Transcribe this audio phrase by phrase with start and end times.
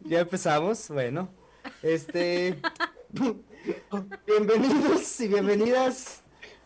[0.00, 0.88] ya empezamos.
[0.88, 1.28] Bueno,
[1.82, 2.58] este.
[4.26, 6.22] bienvenidos y bienvenidas,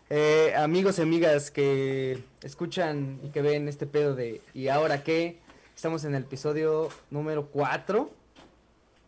[0.09, 5.39] eh, amigos y amigas que escuchan y que ven este pedo de ¿y ahora qué?
[5.75, 8.09] Estamos en el episodio número 4,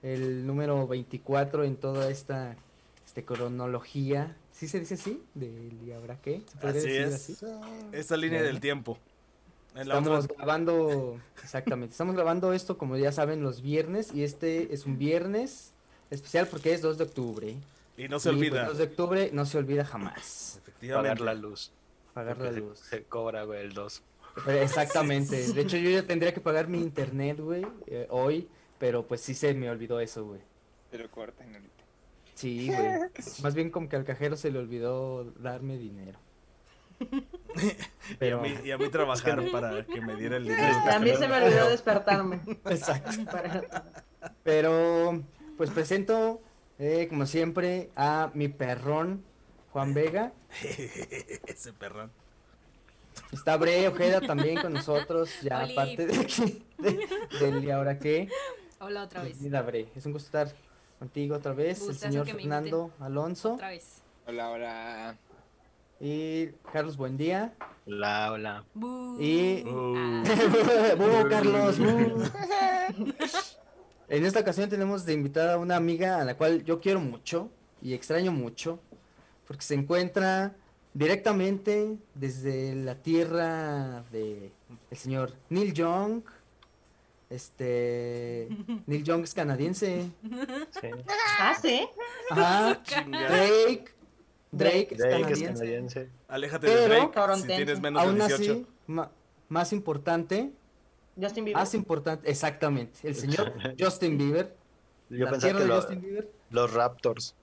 [0.04, 2.56] el número 24 en toda esta
[3.06, 4.36] este, cronología.
[4.52, 5.24] ¿Sí se dice así?
[5.34, 6.42] ¿Del y ahora qué?
[6.62, 7.14] ¿Se Así decir es.
[7.14, 7.38] así?
[7.94, 8.48] Esa línea Bueno.
[8.54, 8.98] del tiempo.
[9.76, 14.98] Estamos grabando, exactamente, estamos grabando esto como ya saben los viernes y este es un
[14.98, 15.72] viernes
[16.10, 17.56] especial porque es 2 de octubre.
[17.98, 18.66] Y no se Y, pues, olvida.
[18.66, 20.58] 2 de octubre no se olvida jamás.
[20.62, 21.10] Efectivamente.
[21.10, 21.72] pagar la luz.
[22.14, 22.80] Pagar la Porque luz.
[22.80, 24.02] Se, cobra, güey, el 2.
[24.46, 25.54] Pero exactamente.
[25.54, 28.48] De hecho yo ya tendría que pagar mi internet, güey, eh, hoy,
[28.80, 30.42] pero pues sí se me olvidó eso, güey.
[30.92, 31.84] Pero corten ahorita.
[32.36, 33.10] Sí, güey.
[33.44, 36.20] Más bien como que al cajero se le olvidó darme dinero.
[37.56, 40.78] Y, a Pero mí, y a mí trabajar para que me diera el dinero.
[40.92, 42.40] A mí se me olvidó despertarme.
[42.70, 43.12] exacto.
[43.26, 43.84] Para-
[44.44, 45.24] Pero,
[45.58, 46.40] pues presento,
[46.78, 49.24] eh, como siempre, a mi perrón,
[49.72, 50.32] Juan Vega.
[51.48, 52.12] Ese perrón.
[53.32, 55.74] Está Bre Ojeda también con nosotros, ya Oli.
[55.74, 57.08] aparte de aquí, de-
[57.40, 58.30] del y ahora qué.
[58.80, 59.40] Hola otra vez.
[59.42, 60.56] Mira, Bre, es un gusto estar
[61.00, 64.02] contigo otra vez, el señor Fernando Alonso Otra vez.
[64.26, 65.18] Hola, hola.
[66.00, 67.54] Y Carlos Buendía.
[67.86, 68.64] Hola, hola.
[68.74, 69.18] Bu.
[69.20, 70.24] Y- Uh, Ah,
[70.98, 71.78] ¡Bu, Carlos!
[74.08, 77.52] En esta ocasión tenemos de invitada a una amiga a la cual yo quiero mucho
[77.80, 78.80] y extraño mucho,
[79.48, 80.56] porque se encuentra
[80.96, 84.52] directamente desde la tierra de
[84.90, 86.24] el señor Neil Young.
[87.30, 88.50] Este
[88.88, 90.10] Neil Young es canadiense.
[90.82, 90.88] Sí.
[91.40, 91.88] Ah, sí.
[92.32, 92.82] Ajá.
[92.82, 93.46] chingada.
[94.52, 94.96] Drake.
[94.96, 95.54] Drake es es canadiense.
[95.54, 96.10] canadiense.
[96.28, 97.56] Aléjate de Pero- Drake si Torontense.
[97.56, 98.36] tienes menos de Aún 18.
[98.36, 99.12] así, ma-
[99.50, 100.52] más importante,
[101.22, 101.60] Justin Bieber.
[101.62, 104.56] más importante, exactamente, el señor Justin Bieber.
[105.10, 106.30] Yo la pensaba que de lo- Justin Bieber.
[106.52, 107.36] los Raptors.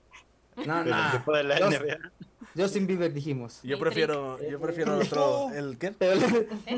[0.65, 1.09] No, El no.
[1.09, 2.13] equipo de la Just- NBA.
[2.57, 3.61] Justin Bieber dijimos.
[3.63, 5.93] Yo prefiero, yo prefiero otro, ¿el qué?
[5.93, 6.15] Pero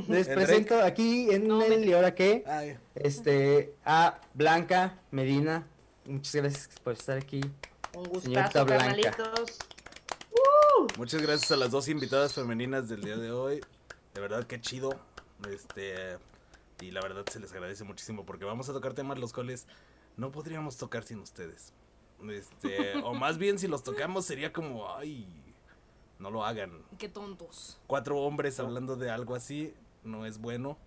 [0.09, 5.67] les ¿El presento aquí en No, el y ahora qué, Ay, este, a Blanca Medina.
[6.07, 7.41] Muchas gracias por estar aquí.
[7.95, 8.85] Un Señorita gustazo, Blanca.
[8.87, 9.59] carnalitos.
[10.97, 13.61] Muchas gracias a las dos invitadas femeninas del día de hoy.
[14.15, 14.99] De verdad que chido.
[15.51, 16.19] Este
[16.81, 19.67] y la verdad se les agradece muchísimo porque vamos a tocar temas los cuales
[20.17, 21.73] no podríamos tocar sin ustedes.
[22.31, 25.27] Este, o más bien si los tocamos sería como, ay,
[26.19, 26.73] no lo hagan.
[26.99, 27.81] Qué tontos.
[27.87, 29.75] cuatro hombres hablando de algo así
[30.05, 30.79] no es bueno.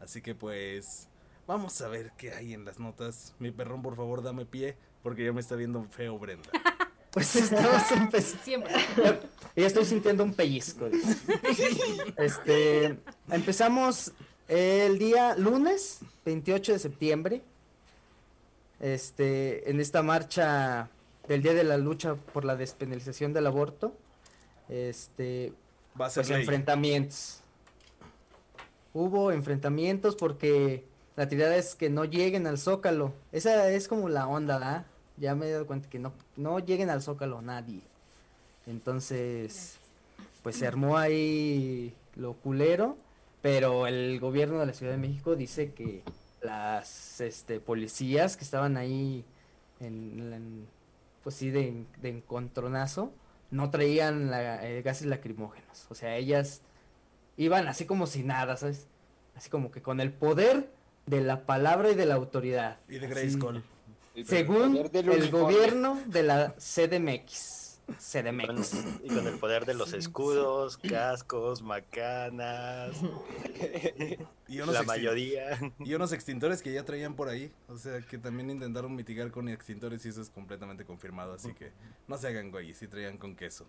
[0.00, 1.08] Así que pues
[1.46, 3.34] vamos a ver qué hay en las notas.
[3.38, 6.50] Mi perrón, por favor, dame pie porque ya me está viendo feo Brenda.
[7.10, 8.44] Pues estamos empezando.
[8.44, 8.72] Siempre.
[8.96, 9.20] Ya,
[9.56, 10.88] ya estoy sintiendo un pellizco.
[12.16, 12.98] Este,
[13.30, 14.12] empezamos
[14.48, 17.42] el día lunes 28 de septiembre.
[18.80, 20.90] Este, en esta marcha
[21.26, 23.94] del Día de la Lucha por la Despenalización del Aborto.
[24.68, 25.52] Este,
[26.00, 26.40] Va a ser pues ley.
[26.40, 27.40] enfrentamientos.
[28.94, 30.84] Hubo enfrentamientos porque
[31.16, 33.12] la tirada es que no lleguen al Zócalo.
[33.32, 34.86] Esa es como la onda, ¿verdad?
[35.18, 37.80] Ya me he dado cuenta que no, no lleguen al Zócalo nadie.
[38.66, 39.78] Entonces,
[40.42, 42.96] pues se armó ahí lo culero,
[43.42, 46.02] pero el gobierno de la Ciudad de México dice que
[46.42, 49.24] las este, policías que estaban ahí
[49.80, 50.66] en, en-
[51.22, 53.12] pues sí, de, de encontronazo,
[53.50, 55.86] no traían la- eh, gases lacrimógenos.
[55.90, 56.60] O sea, ellas
[57.36, 58.86] iban así como si nada, ¿sabes?
[59.34, 60.70] Así como que con el poder
[61.06, 62.78] de la palabra y de la autoridad.
[62.88, 63.64] Y de Así, Grayskull.
[64.18, 67.80] El Según el gobierno de la CDMX.
[67.98, 68.46] CDMX.
[68.46, 72.96] Con- y con el poder de los escudos, cascos, macanas,
[74.48, 75.58] Y unos, la mayoría.
[75.78, 77.50] y unos extintores que ya traían por ahí.
[77.68, 81.32] O sea, que también intentaron mitigar con extintores y eso es completamente confirmado.
[81.34, 81.70] Así que
[82.08, 83.66] no se hagan güey, si traían con queso.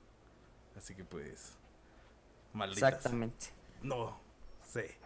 [0.75, 1.53] Así que pues...
[2.53, 2.89] Malditas.
[2.93, 3.47] Exactamente.
[3.83, 4.19] No
[4.67, 4.97] sé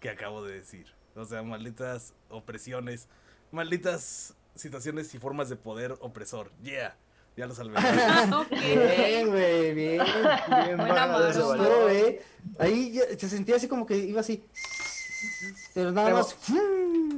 [0.00, 0.86] qué acabo de decir.
[1.16, 3.08] O sea, malditas opresiones,
[3.52, 6.50] malditas situaciones y formas de poder opresor.
[6.62, 6.96] Yeah,
[7.36, 7.76] ya lo salvé.
[8.34, 8.50] ok.
[8.50, 10.76] Bien, güey, bien, bien.
[10.76, 11.26] Buena bravo, mano.
[11.56, 12.22] gustó, eh.
[12.58, 14.44] Ahí ya se sentía así como que iba así.
[15.74, 16.36] Pero nada Pero- más.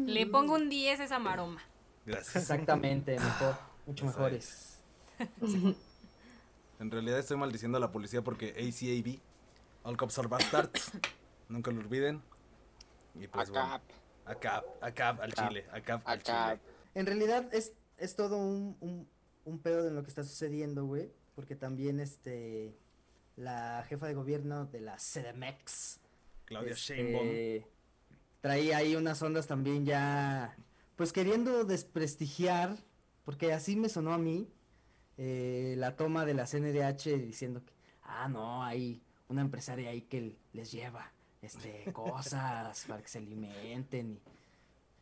[0.06, 1.60] Le pongo un 10 a esa maroma.
[2.04, 2.36] Gracias.
[2.36, 3.56] Exactamente, mejor.
[3.86, 4.78] Mucho mejores.
[6.78, 9.18] En realidad estoy maldiciendo a la policía porque ACAB,
[9.82, 10.92] All Cops are Bastards,
[11.48, 12.20] nunca lo olviden.
[13.14, 13.80] Y pues Acá, bueno,
[14.26, 15.48] ACAB, ACAB al Acap.
[15.48, 16.60] chile, ACAB al chile.
[16.96, 19.06] En realidad es, es todo un, un,
[19.44, 21.12] un pedo de lo que está sucediendo, güey.
[21.34, 22.74] Porque también este
[23.36, 26.00] la jefa de gobierno de la CDMX
[26.46, 27.70] Claudia este, Sheinbaum.
[28.40, 30.56] traía ahí unas ondas también ya
[30.96, 32.74] pues queriendo desprestigiar,
[33.26, 34.48] porque así me sonó a mí,
[35.18, 40.34] eh, la toma de la CNDH diciendo que, ah, no, hay una empresaria ahí que
[40.54, 41.12] les lleva
[41.42, 44.18] este cosas para que se alimenten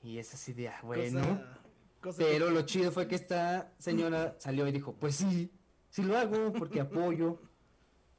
[0.02, 1.20] y, y es así de, ah, bueno.
[1.20, 1.63] Cosa
[2.12, 5.50] Pero que- lo chido fue que esta señora salió y dijo, pues sí,
[5.90, 7.40] sí lo hago porque apoyo.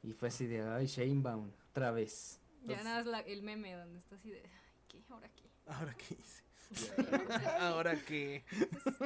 [0.02, 2.40] Y fue así de, ay, Shanebaum, otra vez.
[2.64, 5.02] Ya nada más la- el meme donde está así de, ay, ¿qué?
[5.08, 5.50] ¿Ahora qué?
[5.66, 6.42] Ahora qué hice.
[7.60, 8.44] Ahora qué.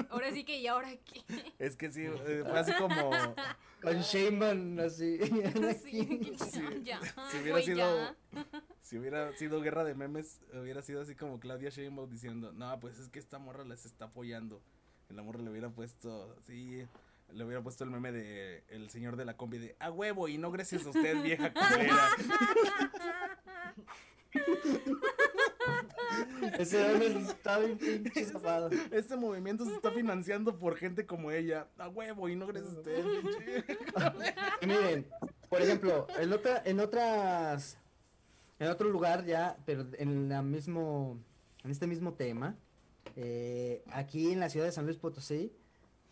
[0.08, 1.22] Ahora sí que, ¿y ahora qué?
[1.58, 3.10] Es que sí, eh, fue así como.
[3.82, 5.18] Con Shanebaum así.
[5.82, 8.16] Sí, Sí, ya, si hubiera sido- ya.
[8.82, 12.98] Si hubiera sido guerra de memes, hubiera sido así como Claudia Sheinbaum diciendo, no, pues
[12.98, 14.62] es que esta morra les está apoyando.
[15.08, 16.84] Y la morra le hubiera puesto, sí,
[17.32, 20.38] le hubiera puesto el meme de el señor de la combi de, a huevo, y
[20.38, 22.08] no gracias a usted, vieja culera.
[26.58, 28.70] Ese hombre está bien pinche zafado.
[28.90, 31.68] Este movimiento se está financiando por gente como ella.
[31.78, 33.64] A huevo, y no gracias a usted, pinche".
[34.62, 35.06] Y miren,
[35.48, 37.78] por ejemplo, en otra, en otras,
[38.58, 41.18] en otro lugar ya, pero en la mismo,
[41.64, 42.56] en este mismo tema,
[43.16, 45.52] eh, aquí en la ciudad de San Luis Potosí,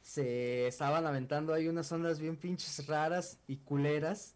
[0.02, 4.34] se estaban aventando ahí unas ondas bien pinches raras y culeras,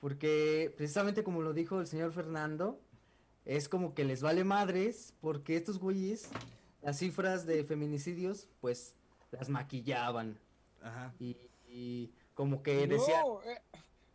[0.00, 2.80] porque precisamente como lo dijo el señor Fernando,
[3.44, 6.28] es como que les vale madres, porque estos güeyes,
[6.82, 8.94] las cifras de feminicidios, pues
[9.32, 10.38] las maquillaban
[10.82, 11.14] Ajá.
[11.18, 11.36] y,
[11.68, 13.60] y como que decía No, eh,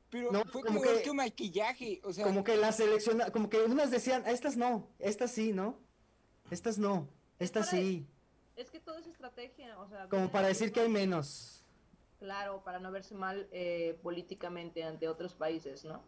[0.10, 3.50] pero No, fue como como que- que maquillaje, o sea, como que las selecciona, como
[3.50, 5.78] que unas decían, "Ah, estas no, estas sí, ¿no?
[6.51, 7.07] Estas no,
[7.39, 8.07] estas sí,
[8.56, 10.07] Es que todo es estrategia, o sea.
[10.07, 11.66] como para de decir que hay menos.
[12.19, 16.01] Claro, para no verse mal eh, políticamente ante otros países, ¿no?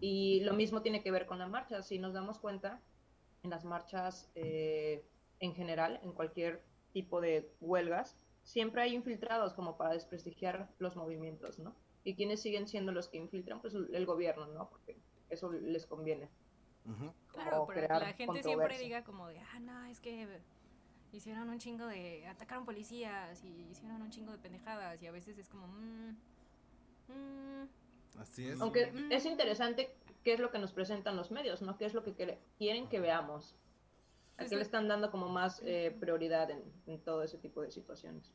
[0.00, 1.82] Y lo mismo tiene que ver con la marcha.
[1.82, 2.80] Si nos damos cuenta,
[3.42, 5.04] en las marchas eh,
[5.40, 11.58] en general, en cualquier tipo de huelgas, siempre hay infiltrados como para desprestigiar los movimientos,
[11.58, 11.74] ¿no?
[12.04, 14.68] Y quienes siguen siendo los que infiltran, pues el gobierno, ¿no?
[14.70, 14.96] Porque
[15.30, 16.28] eso les conviene.
[17.32, 20.26] Claro, pero que la gente siempre diga como de, ah, no, es que
[21.12, 25.36] hicieron un chingo de, atacaron policías y hicieron un chingo de pendejadas y a veces
[25.36, 26.16] es como, mmm,
[27.08, 27.68] mmm,
[28.18, 28.60] Así es.
[28.60, 29.94] Aunque es interesante
[30.24, 31.76] qué es lo que nos presentan los medios, ¿no?
[31.76, 32.14] ¿Qué es lo que
[32.58, 33.54] quieren que veamos?
[34.34, 37.60] ¿A Pues qué le están dando como más eh, prioridad en, en todo ese tipo
[37.62, 38.32] de situaciones?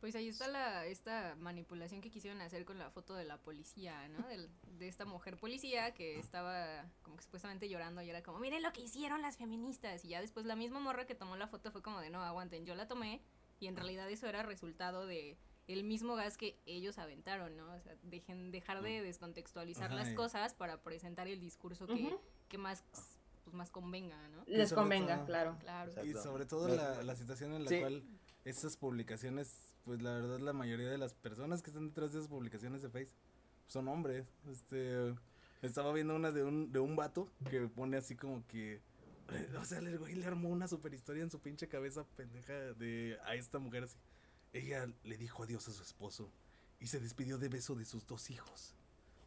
[0.00, 4.08] Pues ahí está la, esta manipulación que quisieron hacer con la foto de la policía,
[4.08, 4.26] ¿no?
[4.28, 4.48] Del-
[4.78, 8.72] de esta mujer policía que estaba como que supuestamente llorando y era como, miren lo
[8.72, 10.02] que hicieron las feministas.
[10.06, 12.64] Y ya después la misma morra que tomó la foto fue como de, no, aguanten,
[12.64, 13.20] yo la tomé.
[13.60, 15.36] Y en realidad eso era resultado de
[15.72, 17.72] el mismo gas que ellos aventaron, ¿no?
[17.72, 22.16] O sea, dejen, dejar de descontextualizar Ajá, las y- cosas para presentar el discurso que,
[22.48, 22.84] que más,
[23.44, 24.42] pues más convenga, ¿no?
[24.46, 25.56] Les convenga, todo- claro.
[25.60, 26.04] Claro.
[26.04, 27.78] Y sobre todo la, la situación en la Sí.
[27.80, 28.02] cual
[28.44, 32.28] esas publicaciones, pues la verdad la mayoría de las personas que están detrás de esas
[32.28, 33.12] publicaciones de Face
[33.66, 34.26] son hombres.
[34.50, 35.14] Este,
[35.62, 38.80] estaba viendo una de un, de un vato que pone así como que,
[39.32, 42.52] eh, o sea, el güey le armó una super historia en su pinche cabeza pendeja
[42.74, 43.96] de a esta mujer así.
[44.52, 46.30] Ella le dijo adiós a su esposo
[46.80, 48.74] y se despidió de beso de sus dos hijos.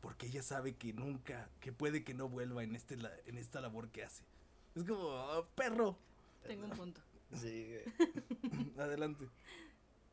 [0.02, 3.62] Porque ella sabe que nunca, que puede que no vuelva en, este, la- en esta
[3.62, 4.24] labor que hace.
[4.76, 5.98] Es como, "Ah, perro,
[6.46, 7.02] Tengo un punto.
[7.40, 7.78] Sí,
[8.78, 9.30] adelante.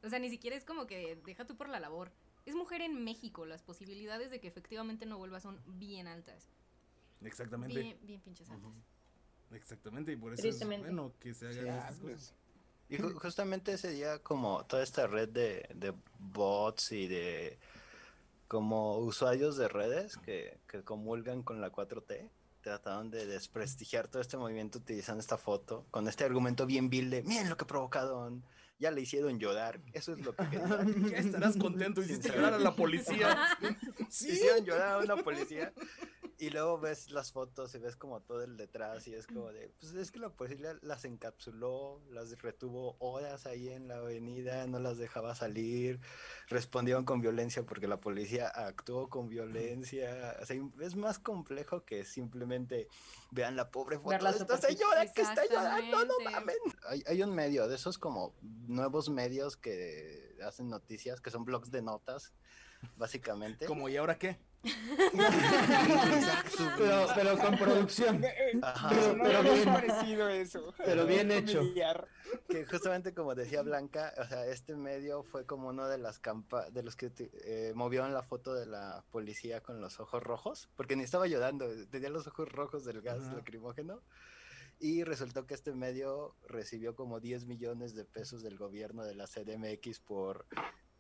[0.05, 2.13] O sea, ni siquiera es como que deja tú por la labor.
[2.47, 6.49] Es mujer en México, las posibilidades de que efectivamente no vuelva son bien altas.
[7.23, 7.81] Exactamente.
[7.81, 8.71] Bien, bien pinches altas.
[9.51, 12.35] Exactamente, y por eso es bueno que se hagan ya, estas pues, cosas.
[12.91, 17.59] Y ju- justamente ese día como toda esta red de, de bots y de
[18.49, 22.29] como usuarios de redes que, que comulgan con la 4T
[22.63, 27.23] trataron de desprestigiar todo este movimiento utilizando esta foto con este argumento bien vil de
[27.23, 28.43] miren lo que provocaron,
[28.79, 30.45] ya le hicieron llorar, eso es lo que.
[31.11, 33.39] Ya estarás contento, hiciste llorar a la policía.
[34.11, 34.33] Sí.
[34.33, 35.73] Hicieron llorar a una policía
[36.41, 39.71] y luego ves las fotos y ves como todo el detrás y es como de,
[39.79, 44.79] pues es que la policía las encapsuló, las retuvo horas ahí en la avenida, no
[44.79, 46.01] las dejaba salir,
[46.49, 52.07] respondieron con violencia porque la policía actuó con violencia, o sea, es más complejo que
[52.07, 52.89] simplemente
[53.31, 56.57] vean la pobre foto la de esta señora que está llorando, no mames.
[56.89, 58.35] Hay, hay un medio de esos como
[58.67, 62.33] nuevos medios que hacen noticias, que son blogs de notas,
[62.97, 63.67] básicamente.
[63.67, 64.39] Como, ¿y ahora qué?
[66.77, 68.21] Pero, pero con producción.
[68.21, 69.65] Pero- no pero había bien.
[69.65, 70.75] parecido eso.
[70.85, 71.63] Pero bien hecho.
[72.49, 76.69] Que justamente como decía Blanca, o sea, este medio fue como uno de las campa
[76.71, 77.11] de los que
[77.45, 81.67] eh, movieron la foto de la policía con los ojos rojos, porque ni estaba llorando,
[81.89, 83.35] tenía los ojos rojos del gas Ajá.
[83.37, 84.01] lacrimógeno.
[84.83, 89.27] Y resultó que este medio recibió como 10 millones de pesos del gobierno de la
[89.27, 90.47] CDMX por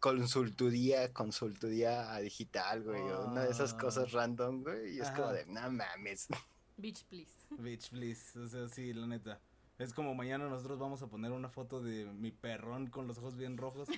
[0.01, 3.79] consultoría, consultoría digital, güey, o una de esas Ah.
[3.79, 6.29] cosas random, güey, y es como de, no mames.
[6.77, 7.33] Bitch, please.
[7.51, 8.39] Bitch, please.
[8.39, 9.39] O sea, sí, la neta.
[9.79, 13.35] Es como mañana nosotros vamos a poner una foto de mi perrón con los ojos
[13.37, 13.89] bien rojos.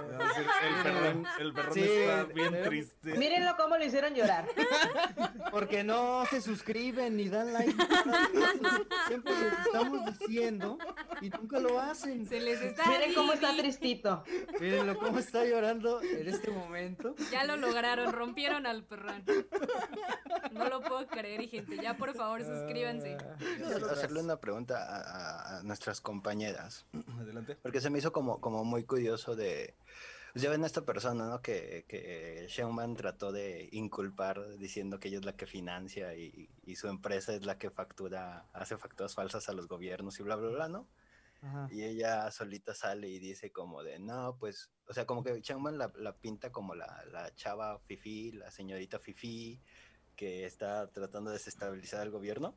[0.00, 3.14] Vamos a decir, el perrón, el perrón Sí, está bien triste.
[3.18, 4.46] Mírenlo cómo lo hicieron llorar.
[5.50, 7.74] Porque no se suscriben ni dan like.
[9.08, 10.78] Siempre les estamos diciendo
[11.24, 12.26] y nunca lo hacen.
[12.26, 12.86] Se les está.
[12.86, 14.24] Miren cómo está tristito.
[14.60, 17.14] Mírenlo cómo está llorando en este momento.
[17.32, 19.24] Ya lo lograron, rompieron al perrón.
[20.52, 21.76] No lo puedo creer, y gente.
[21.82, 23.16] Ya por favor, suscríbanse.
[23.18, 26.84] Ah, Quiero hacerle una pregunta a, nuestras compañeras.
[27.18, 27.56] Adelante.
[27.62, 29.74] Porque se me hizo como, como muy curioso de...
[30.32, 31.40] pues ya ven a esta persona, ¿no?
[31.40, 36.76] Que, que Sheinbaum trató de inculpar diciendo que ella es la que financia y, y
[36.76, 40.50] su empresa es la que factura, hace facturas falsas a los gobiernos y bla, bla,
[40.50, 40.86] bla, ¿no?
[41.44, 41.68] Ajá.
[41.70, 45.76] Y ella solita sale y dice como de, no, pues, o sea, como que Sheinbaum
[45.76, 49.60] la, la pinta como la, la chava fifi, la señorita fifi,
[50.16, 52.54] que está tratando de desestabilizar al gobierno.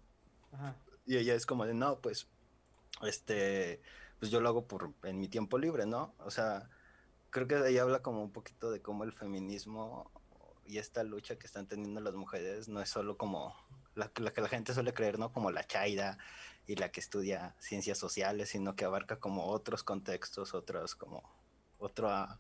[0.51, 0.75] Ajá.
[1.05, 2.27] Y ella es como de, no, pues,
[3.01, 3.81] este,
[4.19, 6.15] pues yo lo hago por, en mi tiempo libre, ¿no?
[6.19, 6.69] O sea,
[7.29, 10.11] creo que ahí habla como un poquito de cómo el feminismo
[10.65, 13.55] y esta lucha que están teniendo las mujeres no es solo como
[13.97, 15.31] la, la que la gente suele creer, ¿no?
[15.33, 16.17] Como la chaira
[16.65, 21.23] y la que estudia ciencias sociales, sino que abarca como otros contextos, otros como,
[21.77, 22.39] otro, ah,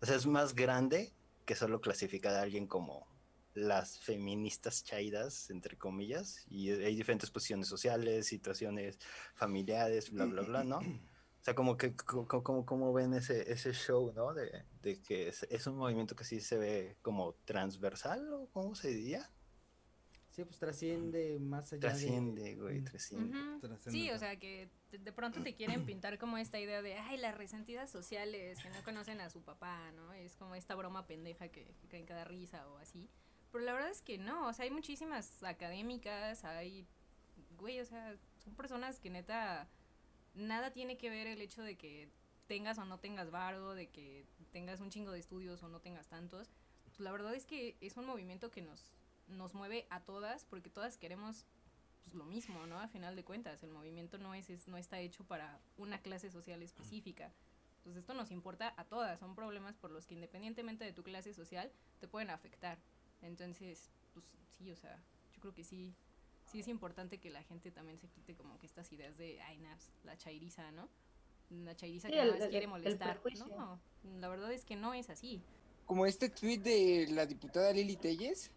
[0.00, 1.14] o sea, es más grande
[1.46, 3.06] que solo clasificar a alguien como
[3.54, 8.98] las feministas chaidas, entre comillas, y hay diferentes posiciones sociales, situaciones
[9.34, 10.80] familiares, bla, bla, bla, ¿no?
[11.40, 14.34] O sea, como que, como, como, como ven ese, ese show, ¿no?
[14.34, 18.74] De, de que es, es un movimiento que sí se ve como transversal, ¿o cómo
[18.74, 19.30] se diría?
[20.38, 22.54] Sí, pues trasciende más allá Trasciende, de...
[22.54, 23.36] güey, trasciende.
[23.36, 23.58] Ujú.
[23.58, 23.90] Trascendente.
[23.90, 27.16] Sí, o sea que de- de pronto te quieren pintar como esta idea de, ay,
[27.16, 30.12] las resentidas sociales que no conocen a su papá, ¿no?
[30.12, 33.08] Es como esta broma pendeja que, que cae en cada risa o así.
[33.50, 36.86] Pero la verdad es que no, o sea, hay muchísimas académicas, hay,
[37.58, 39.68] güey, o sea, son personas que neta,
[40.34, 42.08] nada tiene que ver el hecho de que
[42.46, 46.06] tengas o no tengas varo, de que tengas un chingo de estudios o no tengas
[46.08, 46.48] tantos.
[46.84, 48.94] Pues la verdad es que es un movimiento que nos,
[49.28, 51.46] nos mueve a todas porque todas queremos
[52.04, 52.80] pues, lo mismo, ¿no?
[52.80, 56.30] A final de cuentas, el movimiento no es, es- no está hecho para una clase
[56.30, 57.30] social específica.
[57.78, 61.32] Entonces esto nos importa a todas, son problemas por los que independientemente de tu clase
[61.34, 61.70] social
[62.00, 62.78] te pueden afectar.
[63.22, 64.24] Entonces, pues
[64.56, 64.96] sí, o sea,
[65.32, 65.94] yo creo que sí,
[66.46, 69.58] sí es importante que la gente también se quite como que estas ideas de, ay,
[69.58, 70.88] naps, la chairiza, ¿no?
[71.50, 73.20] La chairiza Sí, que el- nada más el- quiere el molestar.
[73.20, 73.46] prejuicio.
[73.56, 73.80] No,
[74.20, 75.42] la verdad es que no es así.
[75.88, 78.50] Como este tweet de la diputada Lili Telles,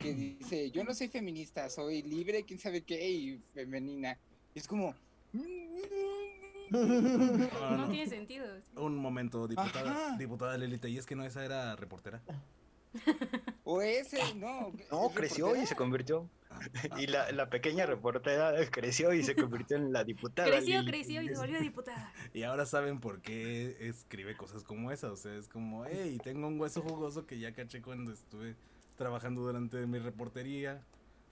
[0.00, 4.18] que dice, yo no soy feminista, soy libre, quién sabe qué, y femenina.
[4.52, 4.92] Y es como...
[5.32, 5.44] No
[7.76, 7.88] no.
[7.88, 8.46] tiene sentido.
[8.74, 10.16] Un momento, diputada, Ajá.
[10.16, 12.20] diputada Lelita, y es que no, esa era reportera.
[13.62, 14.72] O ese, no.
[14.90, 15.66] No, es creció y reportera.
[15.66, 16.28] se convirtió.
[16.98, 20.48] Y la, la pequeña reportera creció y se convirtió en la diputada.
[20.48, 22.12] Creció, creció y se volvió diputada.
[22.32, 25.10] Y ahora saben por qué escribe cosas como esa.
[25.10, 28.56] O sea, es como, hey, tengo un hueso jugoso que ya caché cuando estuve
[28.96, 30.82] trabajando durante mi reportería.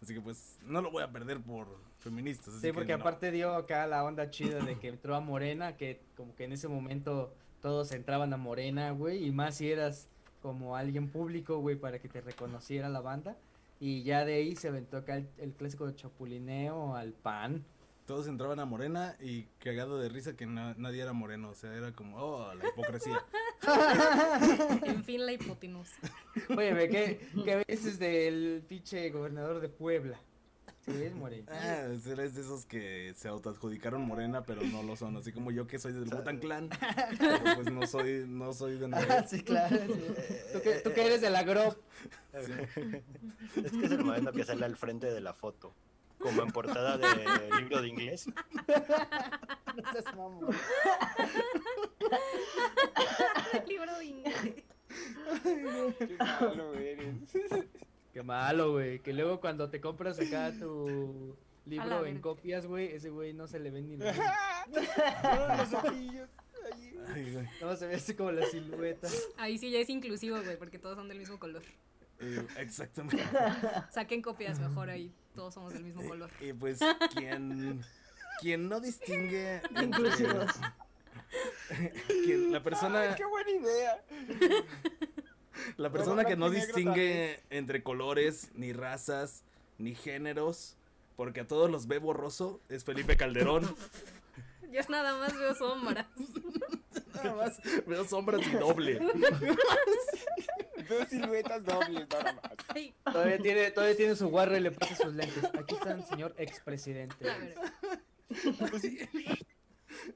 [0.03, 1.67] Así que pues no lo voy a perder por
[1.99, 2.55] feministas.
[2.55, 3.01] así Sí, que porque no.
[3.01, 6.53] aparte dio acá la onda chida de que entró a Morena, que como que en
[6.53, 10.09] ese momento todos entraban a Morena, güey, y más si eras
[10.41, 13.37] como alguien público, güey, para que te reconociera la banda.
[13.81, 17.65] Y ya de ahí se aventó acá el, el clásico de chapulineo al pan.
[18.07, 21.51] Todos entraban a Morena y cagado de risa que na- nadie era moreno.
[21.51, 23.25] O sea, era como, oh, la hipocresía.
[24.85, 25.97] En fin, la hipotenusa.
[26.57, 30.19] Oye, ve, ¿qué, qué veces del pinche gobernador de Puebla?
[30.91, 31.47] Es moreno.
[31.53, 35.17] Ah, eres de esos que se autoadjudicaron morena, pero no lo son.
[35.17, 36.69] Así como yo que soy del Butan Clan.
[37.19, 39.29] pero, pues no soy, no soy de Ah, nadie.
[39.29, 39.77] sí, claro.
[39.77, 39.93] sí.
[40.53, 41.77] ¿Tú, que, tú que eres de la GROP.
[42.35, 42.47] Es
[43.73, 45.75] que es el momento que sale al frente de la foto.
[46.19, 47.07] Como en portada de
[47.61, 48.27] libro de inglés.
[48.27, 50.55] No seas mamón.
[53.67, 54.35] Libro de inglés.
[55.99, 57.15] Qué malo eres.
[58.13, 58.99] Qué malo, güey.
[59.01, 61.37] Que luego cuando te compras acá tu
[61.67, 66.29] libro en copias, güey, ese güey no se le ven ni los ojillos.
[67.15, 67.47] Ay, güey.
[67.61, 69.09] No, se ve así como la silueta.
[69.39, 71.63] Ahí sí ya es inclusivo, güey, porque todos son del mismo color.
[72.19, 73.23] Eh, exactamente.
[73.91, 76.31] Saquen copias mejor ahí, todos somos del mismo color.
[76.41, 76.81] Y pues
[77.17, 77.81] quien,
[78.41, 80.51] quien no distingue Inclusivos.
[82.25, 84.05] quien- la persona Ay, qué buena idea.
[85.77, 89.43] La persona que no distingue entre colores ni razas
[89.79, 90.77] ni géneros
[91.17, 93.63] porque a todos los ve borroso, es Felipe Calderón.
[94.73, 96.07] Yo nada más veo sombras.
[97.15, 98.99] Nada más veo sombras y doble.
[100.89, 102.53] Dos siluetas dobles, nada más.
[102.69, 105.45] Ay, Todavía tiene, todavía tiene su guarro y le pasa sus lentes.
[105.45, 107.31] Aquí está el señor expresidente.
[107.31, 107.55] a ver.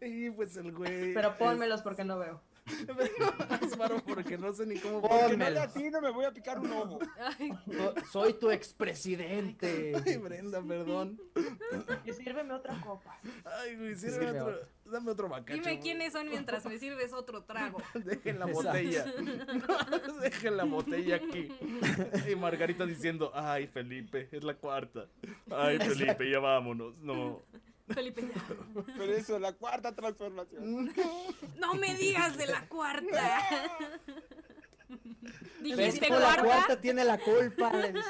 [0.01, 1.13] Y pues el güey.
[1.15, 2.41] Pero es- pónmelos porque no veo.
[2.67, 5.03] Es raro porque no sé ni cómo.
[5.03, 5.37] Porque
[5.91, 6.99] no me voy a picar un ojo.
[8.11, 9.93] Soy tu expresidente.
[10.05, 11.21] Ay, Brenda, perdón.
[12.05, 13.19] Y sírveme otra copa.
[13.45, 14.61] Ay, güey, Sí, sírveme me otro.
[14.61, 14.91] va.
[14.93, 15.55] Dame otro bacacho.
[15.55, 15.81] dime güey.
[15.81, 17.79] quiénes son mientras me sirves otro trago.
[17.95, 19.05] Dejen la botella.
[20.23, 21.49] Dejen la botella aquí.
[22.31, 25.07] Y Margarita diciendo, ay, Felipe, es la cuarta.
[25.51, 26.97] Ay, Felipe, ya vámonos.
[26.99, 27.43] No.
[27.89, 28.43] Felipe, ya.
[28.97, 30.93] Por eso, la cuarta transformación.
[31.59, 33.43] No me digas de la cuarta.
[35.61, 36.45] ¿Ves ¿Dijiste cómo la cuarta?
[36.45, 37.73] cuarta tiene la culpa?
[37.73, 38.09] Le dice.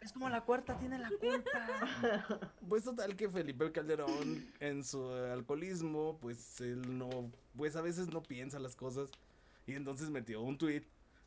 [0.00, 2.50] Es como la cuarta tiene la culpa.
[2.68, 8.22] Pues total que Felipe Calderón en su alcoholismo, pues él no, pues a veces no
[8.22, 9.10] piensa las cosas.
[9.66, 10.82] Y entonces metió un tweet.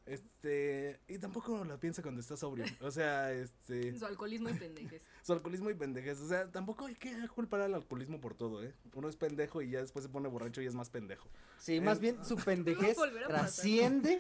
[0.08, 2.66] Este, y tampoco la piensa cuando está sobrio.
[2.82, 5.02] O sea, este, Su alcoholismo y pendejes.
[5.22, 6.20] su alcoholismo y pendejes.
[6.20, 8.74] O sea, tampoco hay que culpar al alcoholismo por todo, ¿eh?
[8.94, 11.28] Uno es pendejo y ya después se pone borracho y es más pendejo.
[11.60, 12.98] Sí, más bien su pendejez
[13.28, 14.20] trasciende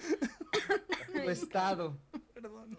[1.13, 1.97] tu estado.
[2.33, 2.77] Perdón.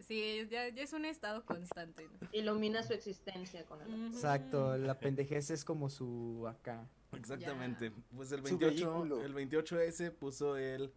[0.00, 2.08] Sí, ya, ya es un estado constante.
[2.20, 2.28] ¿no?
[2.32, 4.06] Ilumina su existencia con el.
[4.06, 6.88] Exacto, la pendejez es como su acá.
[7.12, 7.92] Exactamente.
[8.16, 9.22] Pues el Su 28, vehículo.
[9.22, 10.92] el 28S puso él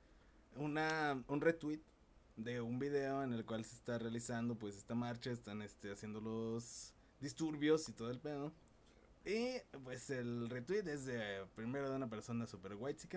[0.56, 1.80] una, un retweet
[2.38, 6.22] de un video en el cual se está realizando pues esta marcha, están este, haciendo
[6.22, 8.52] los disturbios y todo el pedo.
[9.26, 13.08] Y pues el retweet es de primero de una persona super white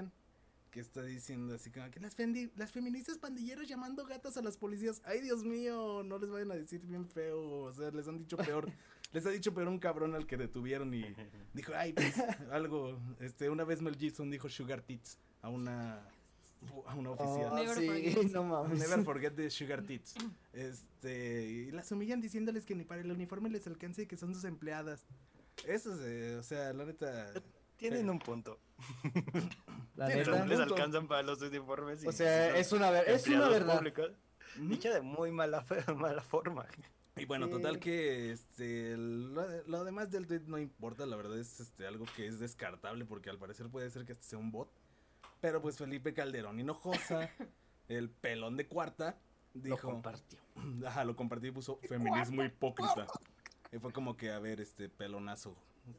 [0.70, 4.56] que está diciendo así como que las, fendi- las feministas pandilleras llamando gatas a las
[4.56, 5.00] policías.
[5.04, 7.62] Ay, Dios mío, no les vayan a decir bien feo.
[7.62, 8.68] O sea, les han dicho peor.
[9.12, 11.04] les ha dicho peor un cabrón al que detuvieron y
[11.54, 12.18] dijo, ay, pues
[12.50, 12.98] algo.
[13.20, 16.02] Este, una vez Mel Gibson dijo sugar tits a una,
[16.86, 17.50] a una oficial.
[17.52, 18.32] Oh, Never sí, forget.
[18.32, 18.78] no mames.
[18.78, 20.14] Never forget the sugar tits.
[20.52, 24.34] Este, y las humillan diciéndoles que ni para el uniforme les alcance y que son
[24.34, 25.06] sus empleadas.
[25.66, 27.32] Eso es, o sea, la neta.
[27.76, 28.58] Tienen un punto.
[29.96, 30.30] La neta.
[30.38, 30.74] no les punto.
[30.74, 32.02] alcanzan para los uniformes.
[32.04, 33.78] y- O sea, es una, ver- es una verdad.
[33.78, 34.10] públicos.
[34.58, 36.66] Dicha de muy mala, fe- mala forma.
[37.16, 37.52] Y bueno, Sí.
[37.52, 42.06] total que este lo, lo demás del tweet no importa, la verdad es este algo
[42.16, 44.68] que es descartable porque al parecer puede ser que este sea un bot.
[45.40, 47.30] Pero pues Felipe Calderón Hinojosa,
[47.88, 49.18] el pelón de cuarta,
[49.54, 50.38] Lo dijo, compartió.
[50.86, 53.06] ajá, lo compartió y puso feminismo hipócrita.
[53.72, 55.56] Y fue como que, a ver, este pelonazo,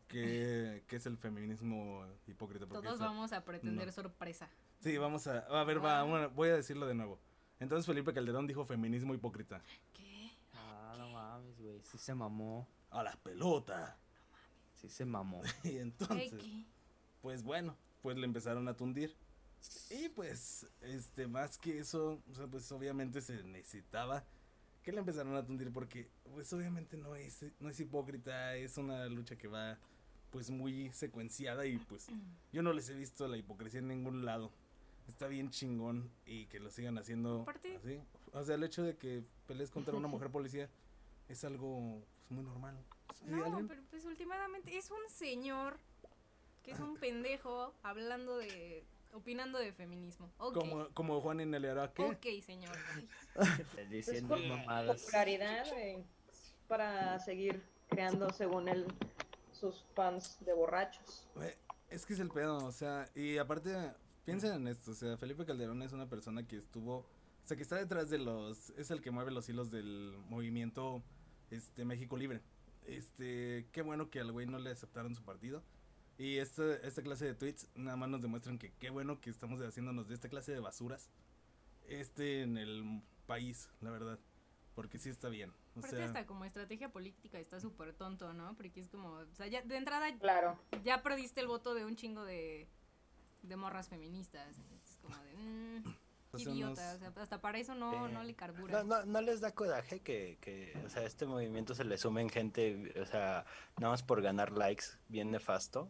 [0.08, 2.66] ¿qué, qué es el feminismo hipócrita?
[2.66, 3.92] Porque Todos esa- vamos a pretender no.
[3.92, 4.50] sorpresa.
[4.80, 7.20] Sí, vamos a, a ver, va, bueno, voy a decirlo de nuevo.
[7.60, 9.62] Entonces Felipe Calderón dijo feminismo hipócrita.
[9.94, 10.32] ¿Qué?
[10.54, 11.82] Ah, no mames, güey.
[11.84, 12.68] Sí se mamó.
[12.92, 13.98] A la pelota.
[14.76, 15.42] Sí se mamó.
[15.64, 16.34] Y entonces...
[16.34, 16.66] ¿qué?
[17.22, 19.16] pues bueno, pues le empezaron a tundir.
[19.90, 24.24] Y pues, este, más que eso, o sea, pues obviamente se necesitaba
[24.84, 29.06] que le empezaron a tundir porque, pues obviamente no es, no es hipócrita, es una
[29.08, 29.78] lucha que va,
[30.32, 32.08] pues muy secuenciada y pues
[32.54, 34.52] yo no les he visto la hipocresía en ningún lado.
[35.08, 38.02] Está bien chingón y que lo sigan haciendo Aparte- así.
[38.34, 40.70] O sea, el hecho de que pelees contra una mujer policía
[41.30, 42.76] es algo pues, muy normal.
[43.16, 43.68] Sí, No, ¿alguien?
[43.68, 45.78] pero pues últimamente es un señor
[46.64, 48.84] que es un pendejo hablando de.
[49.16, 50.32] Opinando de feminismo.
[50.38, 50.54] Ok.
[50.56, 52.04] Como, como Juan en el Araque.
[52.04, 52.76] Ok, señor.
[53.90, 55.02] Diciendo Es por- mamadas.
[55.02, 56.04] Popularidad eh,
[56.68, 58.86] para seguir creando, según él,
[59.52, 61.28] sus fans de borrachos.
[61.90, 63.94] Es que es el pedo, o sea, y aparte,
[64.26, 67.08] piensen en esto, o sea, Felipe Calderón es una persona que estuvo, o
[67.48, 71.04] sea, que está detrás de los, es el que mueve los hilos del movimiento,
[71.52, 72.42] este, México Libre.
[72.86, 75.64] Este, qué bueno que al güey no le aceptaron su partido.
[76.18, 79.60] Y esta, esta clase de tweets nada más nos demuestran que qué bueno que estamos
[79.62, 81.10] haciéndonos de esta clase de basuras,
[81.88, 84.18] este, en el país, la verdad,
[84.76, 88.56] porque sí está bien, o Aparte sea, hasta como estrategia política está súper tonto, ¿no?
[88.56, 90.58] Porque es como, o sea, ya de entrada Claro.
[90.84, 92.68] ya perdiste el voto de un chingo de,
[93.44, 94.58] de morras feministas.
[94.58, 95.34] Es como de,
[95.84, 96.94] mmm, idiota.
[96.94, 98.84] nos- O sea, hasta para eso no, Eh, no le carbura.
[98.84, 102.30] No, no, no les da coraje que, que, o sea, este movimiento se le sumen
[102.30, 103.46] gente, o sea,
[103.78, 105.90] nada más por ganar likes, bien nefasto,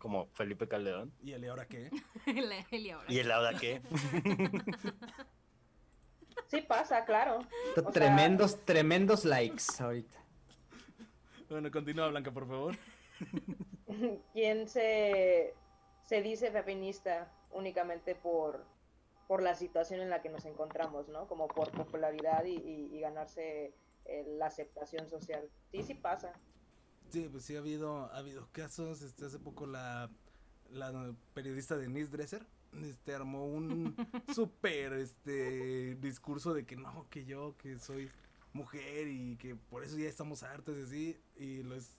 [0.00, 1.12] como Felipe Calderón.
[1.22, 1.90] ¿y el y ahora qué?
[2.92, 3.04] Ahora.
[3.08, 3.80] ¿Y el ahora qué?
[6.48, 7.38] Sí pasa, claro.
[7.76, 10.18] O sea- tremendos, tremendos likes ahorita.
[11.48, 12.76] Bueno, continúa Blanca, por favor.
[14.32, 15.54] ¿Quién se,
[16.06, 18.64] se dice feminista únicamente por,
[19.28, 21.26] por la situación en la que nos encontramos, ¿no?
[21.28, 23.74] Como por popularidad y, y- y ganarse
[24.06, 25.48] eh, la aceptación social.
[25.70, 26.32] Sí, sí pasa.
[27.10, 30.10] Sí, pues sí ha habido, ha habido casos, este, hace poco la,
[30.70, 32.46] la periodista Denise Dresser,
[32.82, 33.94] este, armó un
[34.34, 38.10] súper, este, discurso de que no, que yo, que soy
[38.52, 41.96] mujer y que por eso ya estamos hartos y así, y lo, es-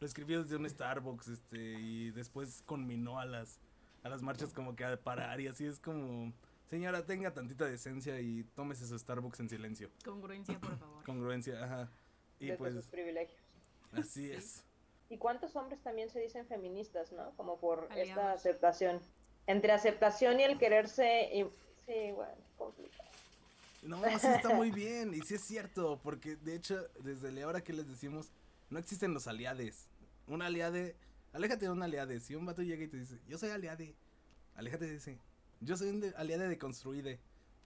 [0.00, 3.58] lo escribió desde un Starbucks, este, y después conminó a las,
[4.02, 6.32] a las marchas como que a parar y así es como,
[6.68, 11.04] señora, tenga tantita decencia y tómese su Starbucks en silencio, Congruencia, por favor.
[11.04, 11.90] congruencia, ajá,
[12.38, 13.40] y desde pues, sus privilegios.
[13.96, 14.62] Así es.
[15.10, 17.30] ¿Y cuántos hombres también se dicen feministas, no?
[17.36, 19.00] Como por esta aceptación.
[19.46, 21.30] Entre aceptación y el quererse...
[21.34, 21.46] y-
[21.86, 23.10] Sí, bueno, complicado.
[23.82, 27.60] No, sí está muy bien, y sí es cierto, porque de hecho, desde la hora
[27.62, 28.30] que les decimos,
[28.70, 29.86] no existen los aliades.
[30.26, 30.96] Un aliade,
[31.34, 32.20] aléjate de un aliade.
[32.20, 33.94] Si un vato llega y te dice, yo soy aliade,
[34.54, 35.18] aléjate de ese.
[35.60, 37.20] Yo soy un de- aliade deconstruide,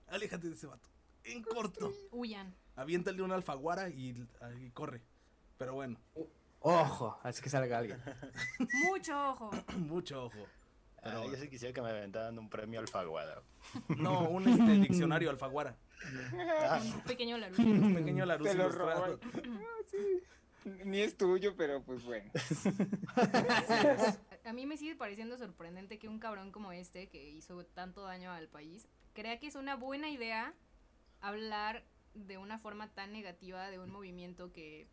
[0.07, 0.89] aléjate de ese vato.
[1.23, 2.53] En corto, Huyan.
[2.75, 4.27] aviéntale una alfaguara y,
[4.59, 4.99] y corre.
[5.59, 5.97] Pero bueno,
[6.61, 8.01] Ojo, así que salga alguien.
[8.87, 9.51] Mucho ojo.
[9.77, 10.47] mucho ojo.
[11.03, 13.41] Pero Ah, yo sí quisiera que me aventaran un premio Alfaguara.
[13.97, 15.77] no, un este, diccionario alfaguara.
[16.61, 17.61] Ah, Un pequeño laruso.
[17.61, 18.67] Un pequeño Larus Te lo.
[18.67, 19.17] Ah,
[19.87, 20.21] sí.
[20.85, 22.29] Ni es tuyo, pero pues bueno.
[24.45, 28.31] A mí me sigue pareciendo sorprendente que un cabrón como este, que hizo tanto daño
[28.31, 30.53] al país, crea que es una buena idea
[31.21, 34.87] hablar de una forma tan negativa de un movimiento que,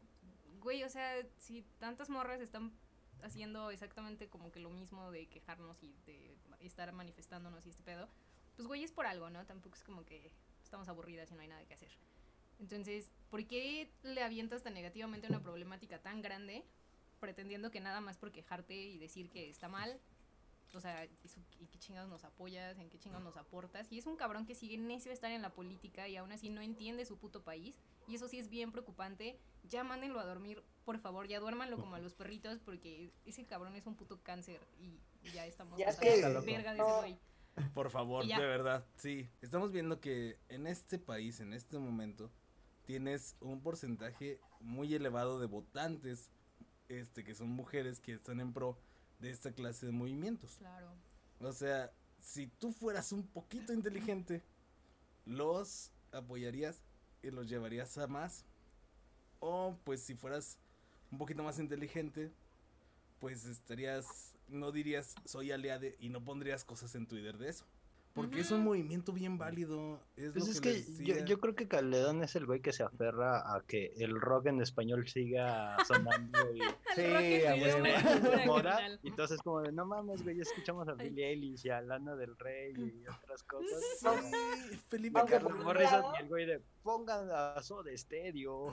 [0.60, 2.72] güey, o sea, si tantas morras están
[3.22, 8.08] haciendo exactamente como que lo mismo de quejarnos y de estar manifestándonos y este pedo,
[8.56, 9.44] pues güey, es por algo, ¿no?
[9.46, 10.30] Tampoco es como que
[10.62, 11.90] estamos aburridas y no hay nada que hacer.
[12.58, 16.64] Entonces, ¿por qué le avientas tan negativamente una problemática tan grande
[17.20, 20.00] pretendiendo que nada más por quejarte y decir que está mal,
[20.74, 22.78] o sea, eso- ¿en qué chingados nos apoyas?
[22.78, 23.90] ¿En qué chingados nos aportas?
[23.90, 26.50] Y es un cabrón que sigue necio de estar en la política y aún así
[26.50, 27.76] no entiende su puto país.
[28.08, 29.38] Y eso sí es bien preocupante.
[29.64, 33.74] Ya mándenlo a dormir, por favor, ya duérmanlo como a los perritos porque ese cabrón
[33.76, 34.98] es un puto cáncer y
[35.32, 36.00] ya estamos Ya loco.
[36.46, 36.96] verga de ese No.
[36.98, 37.18] güey.
[37.74, 39.30] Por favor, Y de verdad, sí.
[39.40, 42.30] Estamos viendo que en este país, en este momento,
[42.84, 46.30] tienes un porcentaje muy elevado de votantes,
[46.88, 48.78] este, que son mujeres que están en pro
[49.18, 50.56] de esta clase de movimientos.
[50.58, 50.92] Claro.
[51.40, 54.42] O sea, si tú fueras un poquito inteligente,
[55.24, 56.80] los apoyarías
[57.22, 58.44] y los llevarías a más.
[59.40, 60.58] O pues si fueras
[61.10, 62.32] un poquito más inteligente,
[63.20, 67.66] pues estarías, no dirías soy aliade y no pondrías cosas en Twitter de eso.
[68.16, 70.00] Porque es un movimiento bien válido.
[70.16, 73.54] Es Pues lo es que, yo, creo que Calderón es el güey que se aferra
[73.54, 76.60] a que el rock en español siga sonando y
[76.96, 77.56] Sí, a
[78.46, 78.80] moda.
[79.02, 81.10] Y entonces como de, no mames, güey, ya escuchamos a Ay.
[81.10, 83.84] Billie Eilish y a Lana del Rey y otras cosas.
[84.00, 88.68] Sí, Felipe, Carlos por Calderón, Morrison y el güey de, pongan a Soda Stereo.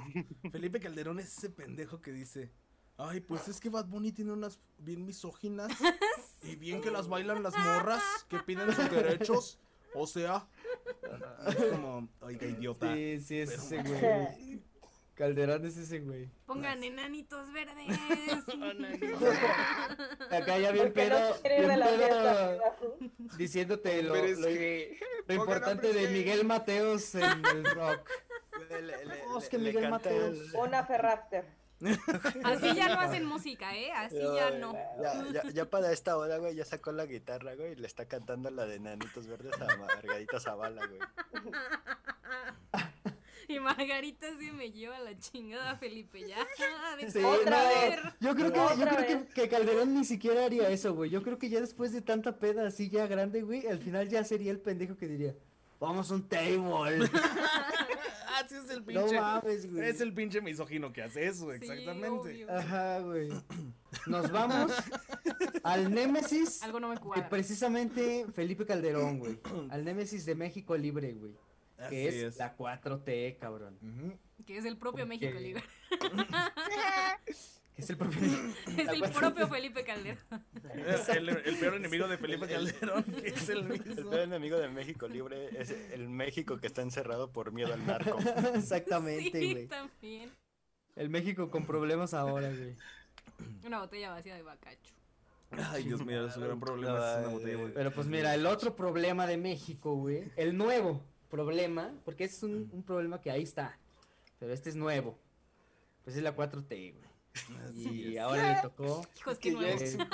[0.53, 2.49] Felipe Calderón es ese pendejo que dice,
[2.97, 5.71] ay, pues es que Bad Bunny tiene unas bien misóginas
[6.43, 9.59] y bien que las bailan las morras que piden sus derechos.
[9.95, 10.47] O sea,
[11.47, 12.93] es como, oiga, idiota.
[12.95, 14.63] Sí, sí, es ese güey.
[15.13, 16.27] Calderón es ese güey.
[16.47, 17.87] Pongan enanitos verdes.
[20.31, 22.59] Acá ya bien pedo, bien pedo,
[23.37, 26.09] diciéndote lo, lo- que- lo importante de.
[26.09, 28.09] Miguel Mateos en el rock.
[28.69, 30.37] Le- le- le- Miguel Mateos.
[30.55, 31.45] Una Ferrafter.
[32.43, 33.91] Así ya no hacen música, ¿eh?
[33.91, 34.73] Así ya no.
[35.01, 38.07] Ya, ya, ya para esta hora, güey, ya sacó la guitarra, güey, y le está
[38.07, 40.99] cantando la de Nanitos Verdes a Margarita Zavala, güey.
[43.47, 46.25] Y Margarita sí me lleva la chingada, Felipe.
[46.27, 46.37] Ya.
[47.09, 50.93] Sí, Otra no, yo creo que, yo creo que, que Calderón ni siquiera haría eso,
[50.93, 51.09] güey.
[51.09, 54.23] Yo creo que ya después de tanta peda así ya grande, güey, al final ya
[54.23, 55.35] sería el pendejo que diría,
[55.79, 57.09] vamos a un table.
[58.33, 59.19] Así es el no pinche.
[59.19, 59.89] mames, güey.
[59.89, 62.09] es el pinche misógino que hace eso, Sí, exactamente.
[62.09, 62.51] obvio.
[62.51, 63.29] Ajá, güey.
[64.07, 64.71] Nos vamos
[65.63, 67.29] al Némesis, Algo no me que cuadra.
[67.29, 69.39] precisamente Felipe Calderón, güey.
[69.69, 71.33] Al Némesis de México Libre, güey.
[71.77, 72.37] Así Que es, es.
[72.37, 73.77] la 4T, cabrón.
[74.45, 75.63] Que es el propio México Libre.
[77.75, 78.19] Es el propio...
[78.77, 79.03] Es el
[79.49, 80.17] Felipe Calderón.
[81.09, 84.09] El, el peor enemigo de Felipe Calderón, que es el El mismo.
[84.11, 88.17] peor enemigo de México Libre es el México que está encerrado por miedo al narco.
[88.55, 89.67] Exactamente, Sí, güey.
[89.67, 90.31] también.
[90.95, 92.75] El México con problemas ahora, güey.
[93.65, 94.93] Una botella vacía de bacacho.
[95.51, 98.75] Ay, Dios mío, gran problema es una Ay, botella de- Pero pues mira, el otro
[98.75, 103.77] problema de México, güey, el nuevo problema, porque es un, un problema que ahí está,
[104.39, 105.17] pero este es nuevo,
[106.03, 107.12] pues es la 4T, güey.
[107.75, 109.81] Y ahora le tocó, Hijos, que qué ya nuevo.
[109.83, 110.07] es un,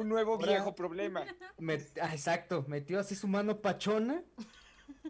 [0.00, 1.24] un nuevo viejo problema.
[1.58, 4.22] met- ah, exacto, metió así su mano pachona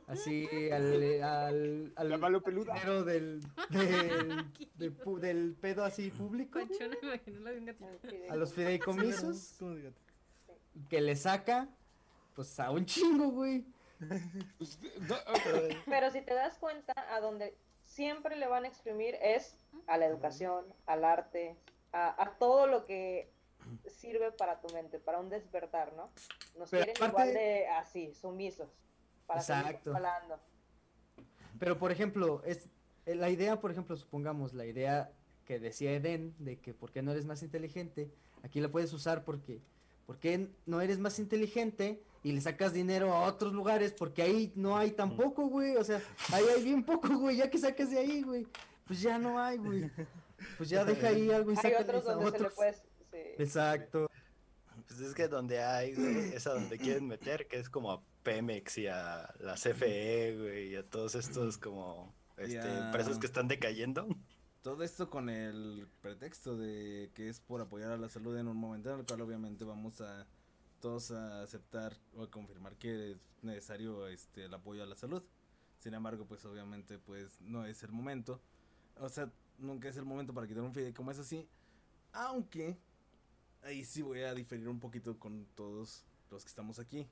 [0.09, 2.75] así al, al, al La mano peluda.
[3.05, 4.45] del, del,
[5.21, 7.89] del pedo así público, imaginé la de un gatito.
[8.31, 9.55] a los fideicomisos,
[10.89, 11.69] que le saca,
[12.35, 13.65] pues a un chingo, güey.
[14.59, 14.79] Pues,
[15.87, 17.55] Pero si te das cuenta, a donde
[17.97, 19.55] siempre le van a exprimir es
[19.87, 21.57] a la educación, al arte,
[21.93, 23.31] a, a todo lo que
[23.87, 26.11] sirve para tu mente, para un despertar, ¿no?
[26.59, 28.71] Nos Pero quieren aparte- igual de así, sumisos,
[29.27, 29.95] para seguir Exacto.
[29.95, 30.39] hablando.
[31.59, 32.69] Pero por ejemplo, es
[33.07, 35.13] eh, la idea, por ejemplo, supongamos la idea
[35.45, 38.11] que decía Eden de que por qué no eres más inteligente,
[38.43, 39.61] aquí la puedes usar porque
[40.07, 43.93] ¿por qué no eres más inteligente y le sacas dinero a otros lugares?
[43.93, 47.59] Porque ahí no hay tampoco, güey, o sea, ahí hay bien poco, güey, ya que
[47.59, 48.47] sacas de ahí, güey,
[48.87, 49.91] pues ya no hay, güey.
[50.59, 52.55] Pues ya deja ahí algo y Hay sácales otros a donde se le otros.
[52.55, 52.75] puede...
[52.75, 53.19] sí.
[53.39, 54.09] Exacto.
[54.89, 58.03] Pues es que donde hay, güey, es a donde quieren meter, que es como a
[58.23, 63.49] Pemex y a la CFE, güey, y a todos estos como este, empresas que están
[63.49, 64.09] decayendo.
[64.63, 68.57] Todo esto con el pretexto de que es por apoyar a la salud en un
[68.57, 70.27] momento en el cual obviamente vamos a
[70.83, 75.23] todos a aceptar o a confirmar que es necesario este el apoyo a la salud.
[75.79, 78.41] Sin embargo, pues obviamente pues no es el momento.
[78.99, 81.49] O sea, nunca es el momento para quitar un fideicomiso así.
[82.13, 82.77] Aunque
[83.63, 87.09] ahí sí voy a diferir un poquito con todos los que estamos aquí.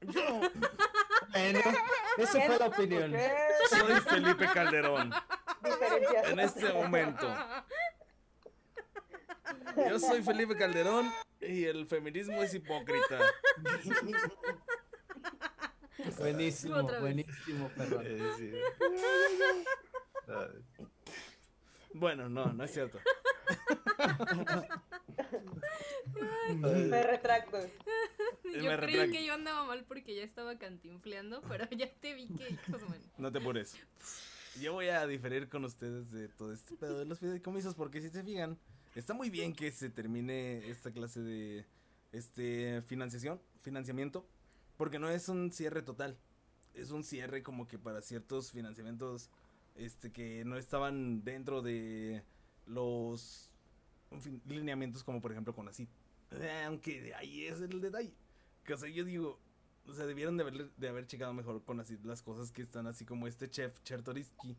[0.00, 0.40] Yo
[1.32, 1.60] Bueno,
[2.18, 3.12] esa fue la opinión.
[3.70, 5.12] Soy Felipe Calderón.
[6.26, 7.34] En este momento.
[9.88, 13.18] Yo soy Felipe Calderón y el feminismo es hipócrita.
[16.18, 18.04] Buenísimo, buenísimo, perdón.
[18.06, 18.52] Eh, sí.
[21.94, 22.98] Bueno, no, no es cierto.
[26.56, 27.58] Me retracto.
[27.58, 29.12] Yo Me creí retracto.
[29.12, 32.82] que yo andaba mal porque ya estaba cantinfleando, pero ya te vi que hijos.
[33.18, 33.76] No te apures.
[34.60, 38.08] Yo voy a diferir con ustedes de todo este pedo de los fideicomisos porque si
[38.10, 38.58] se fijan,
[39.00, 41.66] está muy bien que se termine esta clase de
[42.12, 44.26] este financiación, financiamiento,
[44.76, 46.18] porque no es un cierre total.
[46.74, 49.30] Es un cierre como que para ciertos financiamientos
[49.74, 52.22] este que no estaban dentro de
[52.66, 53.50] los
[54.46, 55.88] lineamientos como por ejemplo con así.
[56.66, 58.14] Aunque de ahí es el detalle.
[58.64, 59.38] Que o sea, yo digo,
[59.86, 62.86] o sea, debieron de haber, de haber checado mejor con así las cosas que están
[62.86, 64.56] así como este chef Chertoriski,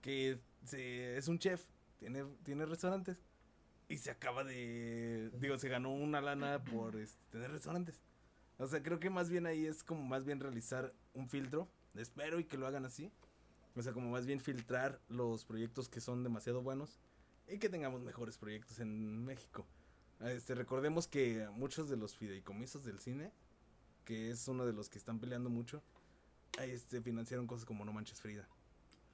[0.00, 1.64] que se, es un chef,
[1.98, 3.18] tiene, tiene restaurantes
[3.88, 8.00] y se acaba de, digo, se ganó una lana por este, tener restaurantes.
[8.58, 12.38] O sea, creo que más bien ahí es como más bien realizar un filtro, espero
[12.38, 13.10] y que lo hagan así.
[13.74, 16.98] O sea, como más bien filtrar los proyectos que son demasiado buenos
[17.46, 19.66] y que tengamos mejores proyectos en México.
[20.20, 23.32] Este, recordemos que muchos de los fideicomisos del cine,
[24.04, 25.82] que es uno de los que están peleando mucho,
[26.60, 28.48] este, financiaron cosas como No Manches Frida.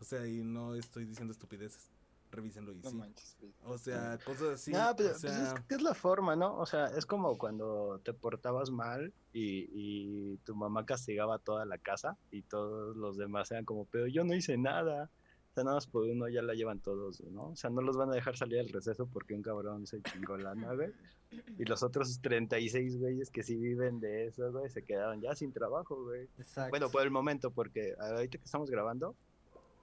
[0.01, 1.91] O sea, y no estoy diciendo estupideces.
[2.35, 2.97] Revísenlo y no sí.
[2.97, 3.37] manches.
[3.65, 4.73] O sea, cosas así.
[4.73, 6.57] no, pero o pues es que es la forma, ¿no?
[6.59, 11.65] O sea, es como cuando te portabas mal y, y tu mamá castigaba a toda
[11.65, 15.11] la casa y todos los demás eran como, pero yo no hice nada.
[15.51, 17.51] O sea, nada más por uno ya la llevan todos, ¿no?
[17.51, 20.37] O sea, no los van a dejar salir al receso porque un cabrón se chingó
[20.37, 20.93] la nave.
[21.59, 25.53] Y los otros 36 güeyes que sí viven de eso, güey, se quedaron ya sin
[25.53, 26.29] trabajo, güey.
[26.39, 26.71] Exacto.
[26.71, 29.15] Bueno, por el momento, porque ahorita que estamos grabando,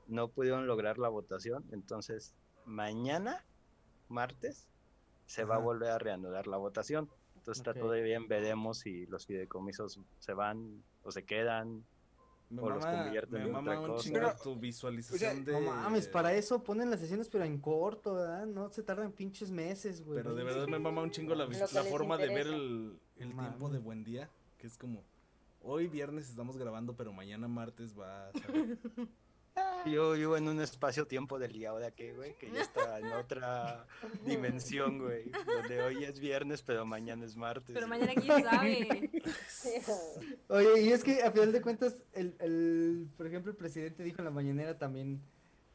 [0.08, 1.64] no pudieron lograr la votación.
[1.72, 2.34] Entonces,
[2.66, 3.44] mañana,
[4.10, 4.68] martes,
[5.26, 7.10] se va a volver a reanudar la votación.
[7.36, 11.84] Entonces, está todavía en veremos si los fideicomisos se van o se quedan.
[12.50, 14.04] me o los mama, convierten me en mama otra un cosa.
[14.04, 15.54] chingo Pero, tu visualización de...
[15.54, 18.46] No mames, para eso ponen las sesiones, pero en corto, ¿verdad?
[18.46, 20.18] No se tardan pinches meses, güey.
[20.18, 21.48] Pero de verdad me mama un chingo la,
[21.86, 25.04] forma de ver el, tiempo de buen día, que es como,
[25.64, 28.32] hoy viernes estamos grabando, pero mañana martes va a.
[29.86, 33.86] Yo vivo en un espacio-tiempo del día ahora que, güey, que ya está en otra
[34.26, 35.32] dimensión, güey.
[35.46, 37.74] Donde hoy es viernes, pero mañana es martes.
[37.74, 39.12] Pero mañana quién sabe.
[40.50, 44.20] Oye, y es que a final de cuentas, el, el, por ejemplo, el presidente dijo
[44.20, 45.22] en la mañanera también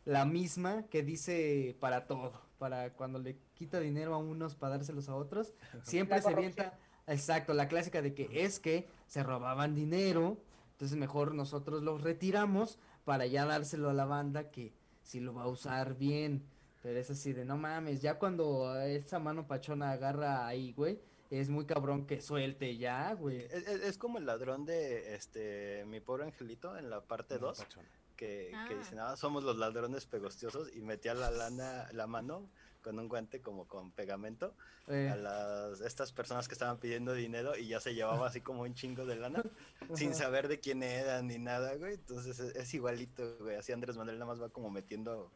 [0.04, 5.08] la misma que dice para todo, para cuando le quita dinero a unos para dárselos
[5.08, 10.38] a otros, siempre se avienta, exacto, la clásica de que es que se robaban dinero,
[10.72, 14.72] entonces mejor nosotros los retiramos para ya dárselo a la banda que
[15.04, 16.42] si lo va a usar bien,
[16.82, 20.98] pero es así de no mames, ya cuando esa mano pachona agarra ahí, güey,
[21.30, 23.38] es muy cabrón que suelte ya, güey.
[23.38, 27.58] Es, es- es como el ladrón de este mi pobre angelito en la parte 2
[27.58, 27.84] Pachón.
[28.16, 28.78] que, que Ah.
[28.78, 32.48] dicen, ah, somos los ladrones pegostiosos y metía la lana, la mano
[32.86, 34.54] con un guante como con pegamento
[34.86, 38.62] Eh, a las estas personas que estaban pidiendo dinero y ya se llevaba así como
[38.62, 39.42] un chingo de lana
[39.96, 41.94] sin saber de quién eran ni nada, güey.
[41.94, 43.56] Entonces es, es igualito, güey.
[43.56, 45.32] Así Andrés Manuel nada más va como metiendo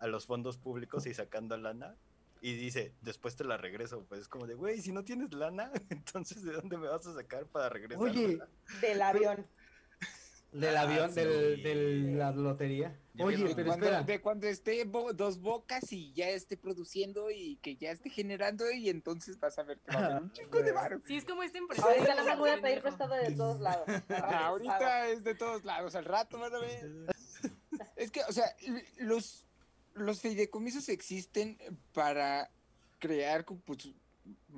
[0.00, 1.94] a los fondos públicos y sacando lana.
[2.40, 4.04] Y dice, después te la regreso.
[4.08, 7.14] Pues es como de, güey, si no tienes lana, entonces ¿de dónde me vas a
[7.14, 8.02] sacar para regresar?
[8.02, 8.40] Oye,
[8.80, 9.46] Del avión.
[10.52, 11.74] Del Ah, avión, del, de
[12.16, 12.98] la lotería.
[13.20, 14.02] Oye, pero cuando, espera.
[14.02, 18.70] de cuando esté bo- dos bocas y ya esté produciendo y que ya esté generando
[18.70, 21.02] y entonces vas a ver que va a haber un chingo de varo.
[21.06, 21.90] Sí, es como este empresario.
[22.00, 23.84] Ahorita nada más voy a pedir prestado de todos lados.
[24.10, 26.88] Ah, ahorita es de todos lados, al rato van a ver.
[27.96, 28.44] Es que, o sea,
[28.98, 29.44] los,
[29.94, 31.58] los fideicomisos existen
[31.92, 32.50] para
[33.00, 33.90] crear, pues,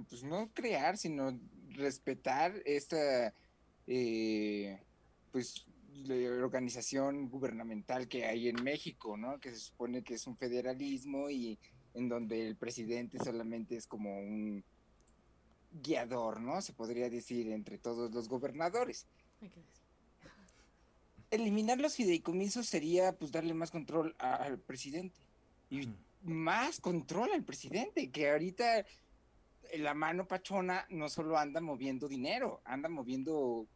[0.09, 1.39] pues no crear, sino
[1.71, 3.35] respetar esta,
[3.87, 4.79] eh,
[5.33, 9.39] pues, la organización gubernamental que hay en México, ¿no?
[9.41, 11.59] Que se supone que es un federalismo y
[11.95, 14.63] en donde el presidente solamente es como un
[15.83, 16.61] guiador, ¿no?
[16.63, 19.07] Se podría decir entre todos los gobernadores
[21.31, 25.17] eliminar los fideicomisos sería pues darle más control a- al presidente
[25.71, 25.89] y
[26.25, 28.85] más control al presidente que ahorita
[29.79, 33.67] la mano pachona no solo anda moviendo dinero anda moviendo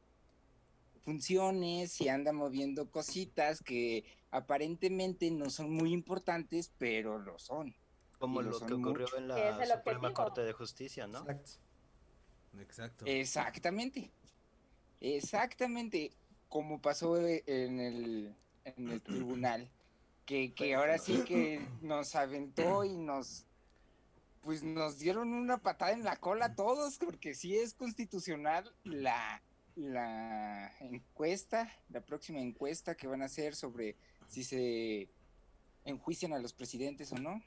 [1.05, 7.75] funciones y anda moviendo cositas que aparentemente no son muy importantes pero lo son
[8.19, 9.19] Como lo lo son que ocurrió mucho.
[9.19, 10.13] en la Suprema.
[10.15, 11.19] Corte de Justicia, ¿no?
[11.21, 11.51] Exacto.
[12.61, 13.05] Exacto.
[13.07, 14.11] Exactamente.
[15.01, 16.13] Exactamente.
[16.49, 19.71] Como pasó eh, en el, en el tribunal.
[20.25, 23.45] Que, que ahora sí que nos aventó y nos
[24.41, 29.43] pues nos dieron una patada en la cola a todos, porque sí es constitucional la,
[29.77, 33.97] la encuesta, la próxima encuesta que van a hacer sobre
[34.29, 35.09] si se
[35.85, 37.43] enjuician a los presidentes o no.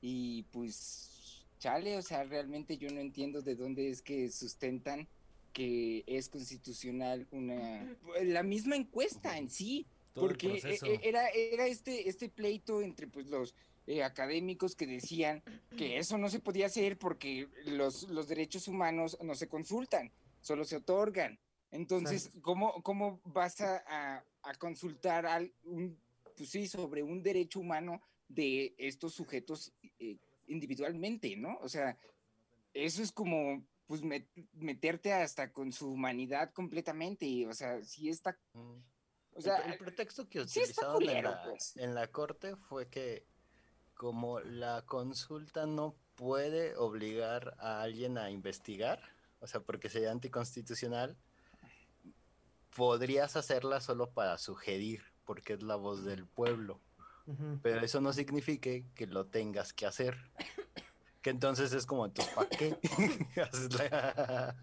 [0.00, 5.08] Y pues, chale, o sea, realmente yo no entiendo de dónde es que sustentan
[5.52, 10.86] que es constitucional una la misma encuesta en sí, Todo porque proceso.
[10.86, 13.54] e- e- era era este este pleito entre pues los
[13.86, 15.42] eh, académicos que decían
[15.76, 20.12] que eso no se podía hacer porque los, los derechos humanos no se consultan,
[20.48, 21.38] solo se otorgan.
[21.70, 26.00] Entonces, ¿cómo, ¿cómo vas a, a- a consultar al, un,
[26.36, 31.58] pues sí, sobre un derecho humano de estos sujetos eh, individualmente, ¿no?
[31.60, 31.98] O sea,
[32.72, 38.08] eso es como pues met- meterte hasta con su humanidad completamente, y, o sea, sí
[38.08, 38.80] está, Mm.
[39.34, 41.76] o sea, el, el pretexto que sí utilizaron en, la, pues.
[41.76, 43.26] en la corte fue que
[43.94, 49.00] como la consulta no puede obligar a alguien a investigar,
[49.40, 51.16] o sea, porque sería anticonstitucional,
[52.74, 56.80] podrías hacerla solo para sugerir, porque es la voz del pueblo,
[57.62, 60.16] pero eso no significa que lo tengas que hacer.
[61.20, 62.78] Que entonces es como, entonces, ¿para qué?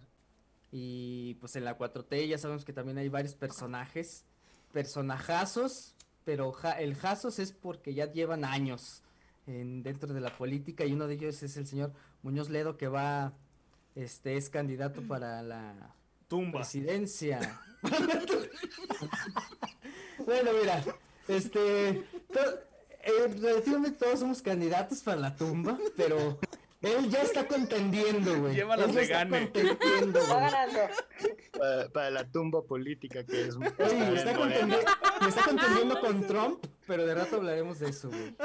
[0.72, 4.26] Y pues en la 4T ya sabemos que también hay varios personajes,
[4.74, 9.04] personajazos, pero ja- el jazos es porque ya llevan años
[9.48, 12.88] en, dentro de la política y uno de ellos es el señor Muñoz Ledo que
[12.88, 13.34] va,
[13.96, 15.96] este, es candidato para la
[16.28, 16.60] Tumba.
[16.60, 17.60] presidencia.
[20.26, 20.84] bueno, mira,
[21.28, 22.60] este, to-
[23.04, 26.40] eh, relativamente todos somos candidatos para la tumba, pero
[26.82, 28.56] él ya está contendiendo, güey.
[28.56, 29.52] Lleva las de está gane.
[29.52, 30.52] contendiendo, Va güey.
[30.52, 30.80] ganando.
[31.58, 33.56] para, para la tumba política que es...
[33.56, 33.68] Oye,
[34.16, 34.78] está, contendiendo,
[35.22, 38.36] me está contendiendo con Trump, pero de rato hablaremos de eso, güey.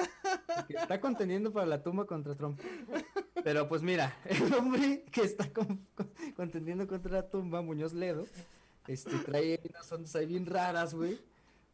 [0.69, 2.61] Está contendiendo para la tumba contra Trump.
[3.45, 8.27] Pero pues mira, el hombre que está con- con- contendiendo contra la tumba, Muñoz Ledo,
[8.87, 11.19] este, trae unas ondas ahí bien raras, güey.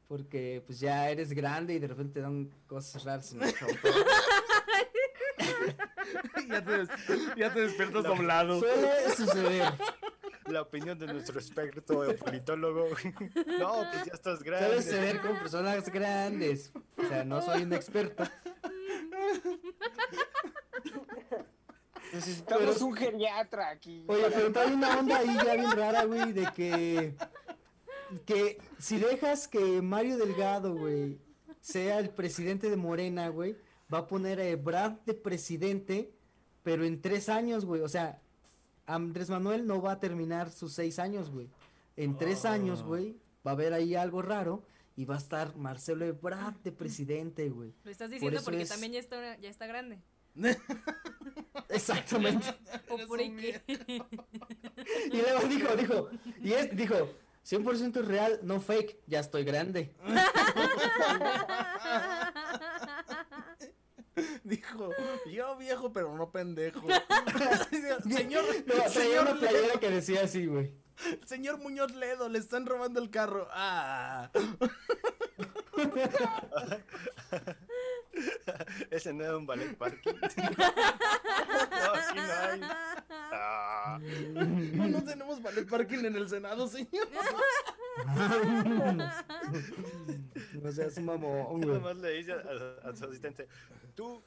[0.09, 3.69] Porque pues ya eres grande y de repente dan cosas raras en el show.
[6.49, 6.89] ya, te des-
[7.37, 8.61] ya te despiertas doblado.
[8.61, 9.73] Suele suceder.
[10.47, 12.87] La opinión de nuestro experto politólogo.
[13.59, 14.83] No, pues ya estás Suele grande.
[14.83, 16.71] suceder con personas grandes.
[16.97, 18.23] O sea, no soy un experto.
[22.12, 24.05] Necesitamos Pero- un geriatra aquí.
[24.09, 27.14] Oye, pero trae una onda ahí ya bien rara, güey, de que.
[28.25, 31.19] Que si dejas que Mario Delgado, güey,
[31.61, 33.57] sea el presidente de Morena, güey,
[33.92, 36.12] va a poner a Ebrard de presidente,
[36.62, 37.81] pero en tres años, güey.
[37.83, 38.20] O sea,
[38.87, 41.51] Andrés Manuel no va a terminar sus seis años, güey.
[41.97, 42.87] En tres años, Oh.
[42.89, 44.62] güey, va a haber ahí algo raro
[44.95, 47.74] y va a estar Marcelo Ebrard de presidente, güey.
[47.83, 49.99] Lo estás diciendo porque es- también ya está, ya está grande.
[51.68, 52.47] Exactamente.
[52.89, 53.61] O por que.
[55.12, 56.11] Y luego dijo, dijo,
[56.41, 57.11] y es, dijo,
[57.45, 59.93] 100% real, no fake, ya estoy grande.
[64.45, 64.91] Dijo,
[65.30, 66.87] yo viejo, pero no pendejo.
[68.09, 70.72] señor, No, traía señor, una playera Ledo, que decía así, güey.
[71.24, 73.49] señor Muñoz Ledo, le están robando el carro.
[73.51, 74.30] Ah.
[78.91, 80.12] Ese no era un ballet parking.
[80.21, 80.25] no,
[81.95, 82.61] aquí no hay.
[83.11, 83.99] Ah,
[84.33, 87.09] No, no tenemos ballet parking en el Senado, señor.
[90.62, 91.81] No seas un mamón, nada güey.
[91.95, 93.49] más le dice a, a su asistente,
[93.95, 94.23] tú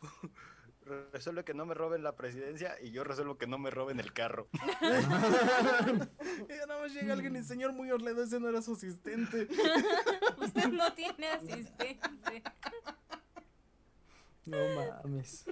[1.13, 4.11] resuelve que no me roben la presidencia y yo resuelvo que no me roben el
[4.13, 4.47] carro.
[4.81, 9.47] Y ya nada más llega alguien y señor Muñoz Ledo, ese no era su asistente.
[10.39, 12.41] Usted no tiene asistente.
[14.49, 14.57] No
[15.03, 15.45] mames.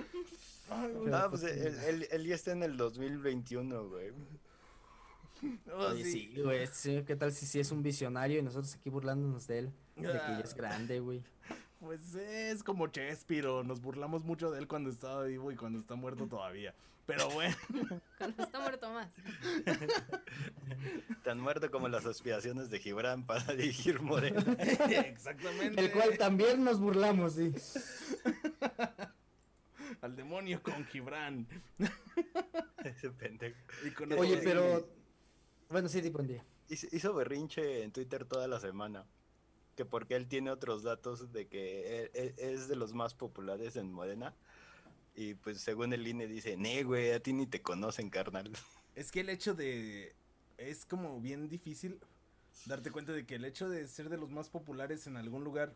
[0.70, 1.14] Ay, güey.
[1.14, 4.12] Ah, pues pues, él, él- él ya está en el 2021, güey.
[5.72, 6.32] Oh, Oye, sí.
[6.34, 6.66] sí, güey.
[6.66, 9.72] sí, ¿Qué tal si sí es un visionario y nosotros aquí burlándonos de él?
[9.96, 11.22] De que ya es grande, güey.
[11.80, 15.96] Pues es como Chespiro, nos burlamos mucho de él cuando estaba vivo y cuando está
[15.96, 16.74] muerto todavía.
[17.06, 17.56] Pero bueno,
[18.18, 19.08] Cuando está muerto más.
[21.24, 24.42] Tan muerto como las aspiraciones de Gibran para dirigir Morena.
[25.06, 25.80] exactamente.
[25.80, 27.54] El cual también nos burlamos, sí.
[30.02, 31.48] Al demonio con Gibran.
[32.84, 33.56] Ese pendejo.
[34.18, 34.90] Oye, pero.
[35.70, 36.44] Bueno, sí, tipo un día.
[36.68, 39.06] Hizo berrinche en Twitter toda la semana.
[39.78, 43.76] Que porque él tiene otros datos de que él- él es de los más populares
[43.76, 44.34] en Morena.
[45.16, 48.52] Y pues según el INE dice, nee, güey, a ti ni te conocen, carnal.
[48.96, 50.16] Es que el hecho de...
[50.58, 52.00] Es como bien difícil
[52.66, 55.76] darte cuenta de que el hecho de ser de los más populares en algún lugar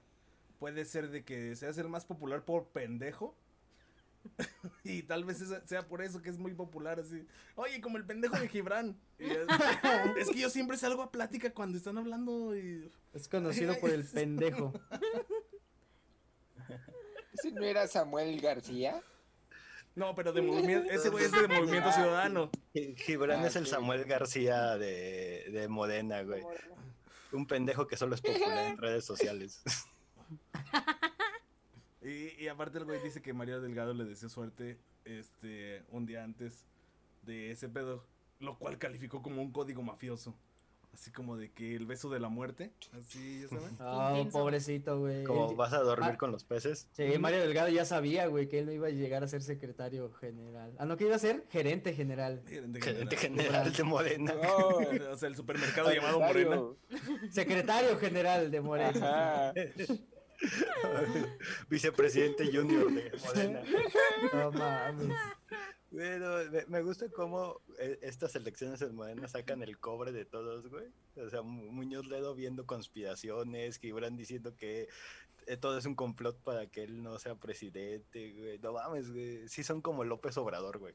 [0.58, 3.36] puede ser de que seas el más popular por pendejo.
[4.84, 7.26] y tal vez sea por eso que es muy popular así.
[7.56, 8.98] Oye, como el pendejo de Gibran.
[9.20, 9.38] Es,
[10.18, 12.92] es que yo siempre salgo a plática cuando están hablando y...
[13.14, 14.74] Es conocido por el pendejo.
[17.34, 19.02] ¿Ese no era Samuel García?
[19.96, 20.90] No, pero de movimiento...
[20.92, 22.50] Ese güey es de Movimiento Ciudadano.
[22.74, 23.68] Gi- Gibran Ah, es el.
[23.68, 26.44] Samuel García de, de Morena, güey.
[27.34, 29.62] Un pendejo que solo es popular en redes sociales.
[32.02, 36.24] Y, y aparte el güey dice que María Delgado le deseó suerte este un día
[36.24, 36.66] antes
[37.24, 38.06] de ese pedo,
[38.40, 40.36] lo cual calificó como un código mafioso.
[40.94, 43.78] Así como de que el beso de la muerte, así, ya saben.
[43.80, 44.40] Ah, Intenso.
[44.40, 45.24] pobrecito, güey.
[45.24, 46.18] Como vas a dormir Ah.
[46.18, 46.90] con los peces.
[46.92, 50.12] Sí, Mario Delgado ya sabía, güey, que él no iba a llegar a ser secretario
[50.12, 50.74] general.
[50.80, 52.44] Ah, no, que iba a ser gerente general.
[52.46, 53.72] Gerente Gerente general.
[53.72, 54.34] de Morena.
[54.44, 54.68] No,
[55.14, 56.58] O sea, el supermercado llamado Morena.
[56.90, 57.32] Secretario.
[57.32, 59.54] Secretario general de Morena.
[61.70, 63.62] Vicepresidente junior de Morena.
[64.34, 65.18] No mames.
[65.90, 66.28] Bueno,
[66.68, 70.86] me, gusta cómo eh, estas elecciones en Morena sacan el cobre de todos, güey.
[71.18, 74.88] O sea, Mu- Muñoz Ledo viendo conspiraciones, Gibran diciendo que
[75.48, 78.58] eh, todo es un complot para que él no sea presidente, güey.
[78.60, 79.50] No mames, güey.
[79.50, 80.94] Sí son como López Obrador, güey.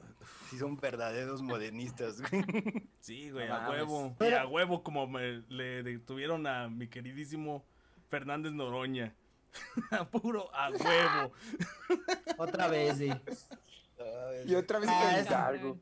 [0.49, 2.42] Sí son verdaderos modenistas, güey.
[3.01, 3.80] Sí, güey, No a mames.
[3.82, 4.16] huevo.
[4.20, 7.66] Y a huevo como me, le detuvieron a mi queridísimo
[8.09, 9.14] Fernández Noroña.
[9.91, 11.33] A puro a huevo.
[12.39, 13.11] Otra vez, sí.
[14.47, 15.79] Y otra vez Ah, es- encargo.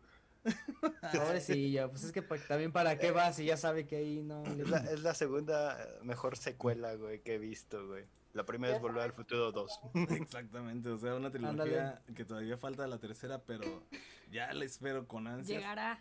[1.12, 1.90] Pobrecillo.
[1.90, 4.42] Pues es que también para qué va si ya sabe que ahí no.
[4.44, 8.04] le- Es la, es la segunda eh, mejor secuela, güey, que he visto, güey.
[8.32, 9.80] La primera es Volver al Futuro 2.
[10.10, 13.84] Exactamente, o sea, una trilogía que todavía falta la tercera, pero
[14.30, 15.60] ya la espero con ansias.
[15.60, 16.00] Llegará.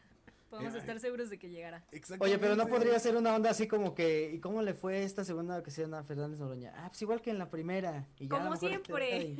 [0.53, 1.83] Podemos Eh, estar seguros de que llegará.
[2.19, 4.31] Oye, pero no podría ser una onda así como que.
[4.33, 6.71] ¿Y cómo le fue esta segunda ocasión a Fernández Noroña?
[6.77, 8.07] Ah, pues igual que en la primera.
[8.19, 9.35] Y ya Como mejor te siempre.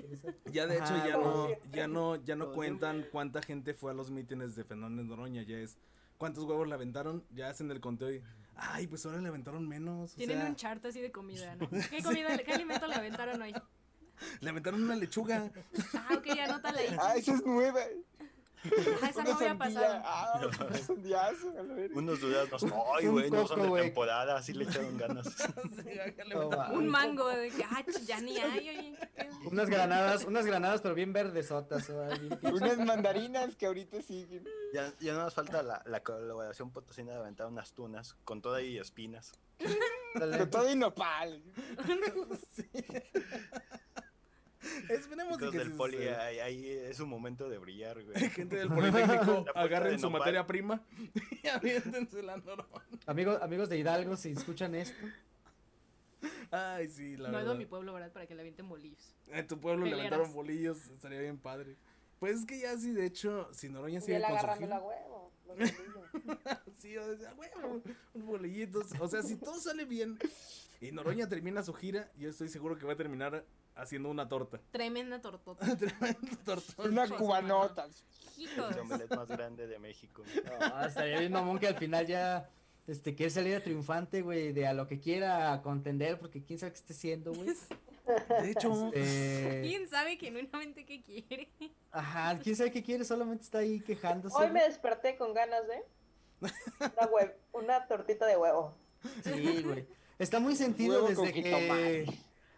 [0.52, 3.94] Ya de hecho Ajá, ya no, ya no, ya no cuentan cuánta gente fue a
[3.94, 5.78] los mítines de Fernández Noroña, ya es
[6.18, 8.24] cuántos huevos le aventaron, ya hacen el conteo y
[8.56, 10.14] ay, pues ahora le aventaron menos.
[10.14, 11.70] o Tienen sea, un chart así de comida, ¿no?
[11.70, 13.54] ¿Qué comida, qué alimento le aventaron hoy?
[14.42, 15.52] le aventaron una lechuga.
[15.94, 16.96] Ah, ok, anótala ahí.
[17.00, 17.82] Ah, esa es nueva.
[19.02, 20.02] Ah, esa no había pasado.
[20.06, 20.42] Ah,
[20.90, 21.98] un.
[21.98, 22.66] Unos duraznos.
[22.98, 25.28] Ay, güey, no son de temporada, así le echaron ganas.
[25.74, 26.00] Sí.
[26.74, 28.98] Un mango de que, ah, ya ni hay, oye.
[29.46, 31.88] Unas granadas, unas granadas, pero bien verdesotas.
[32.20, 32.40] bien.
[32.54, 34.46] Unas mandarinas que ahorita siguen.
[34.74, 38.62] Ya, ya no nos falta la, la colaboración potosina de aventar unas tunas con toda
[38.62, 39.34] y espinas.
[40.14, 41.42] Con todo y nopal.
[44.90, 48.16] Esperemos que del poli, ahí, ahí es su momento de brillar, güey.
[48.32, 50.20] Gente del Politécnico, agarren de su nopal.
[50.20, 50.82] materia prima
[51.44, 52.84] y aviéntense la norma.
[53.06, 55.06] Amigos, amigos de Hidalgo, si escuchan esto.
[56.52, 57.56] Ay, sí, la No he ido verdad.
[57.56, 58.12] a mi pueblo, ¿verdad?
[58.12, 59.14] Para que le avienten bolillos.
[59.28, 61.76] En tu pueblo le aventaron bolillos, estaría bien padre.
[62.20, 65.32] Pues es que ya sí, de hecho, si Noroña sigue con su agarrando la huevo.
[65.58, 65.70] los.
[66.78, 67.82] Sí, o sea, bueno,
[68.14, 68.92] unos bolillitos.
[69.00, 70.18] O sea, si todo sale bien
[70.80, 73.44] y Noroña termina su gira, yo estoy seguro que va a terminar
[73.76, 74.60] haciendo una torta.
[74.72, 75.66] Tremenda tortota.
[75.78, 76.84] Tremenda torta.
[76.84, 77.88] Una cubanota.
[78.38, 78.72] Hijos.
[78.72, 80.24] El omelette más grande de México.
[80.60, 82.50] No, estaría bien mamón que al final ya
[82.88, 86.74] este quiere salir a triunfante, güey, de a lo que quiera contender, porque quién sabe
[86.74, 87.50] qué esté haciendo, güey.
[88.42, 91.50] De hecho, Este, ¿Quién sabe genuinamente qué quiere?
[91.90, 94.36] ajá, quién sabe qué quiere, solamente está ahí quejándose.
[94.38, 95.86] Hoy me desperté con ganas de
[96.42, 98.76] una, una tortita de huevo.
[99.24, 99.88] Sí, güey.
[100.20, 102.06] Está muy sentido Huevo desde que.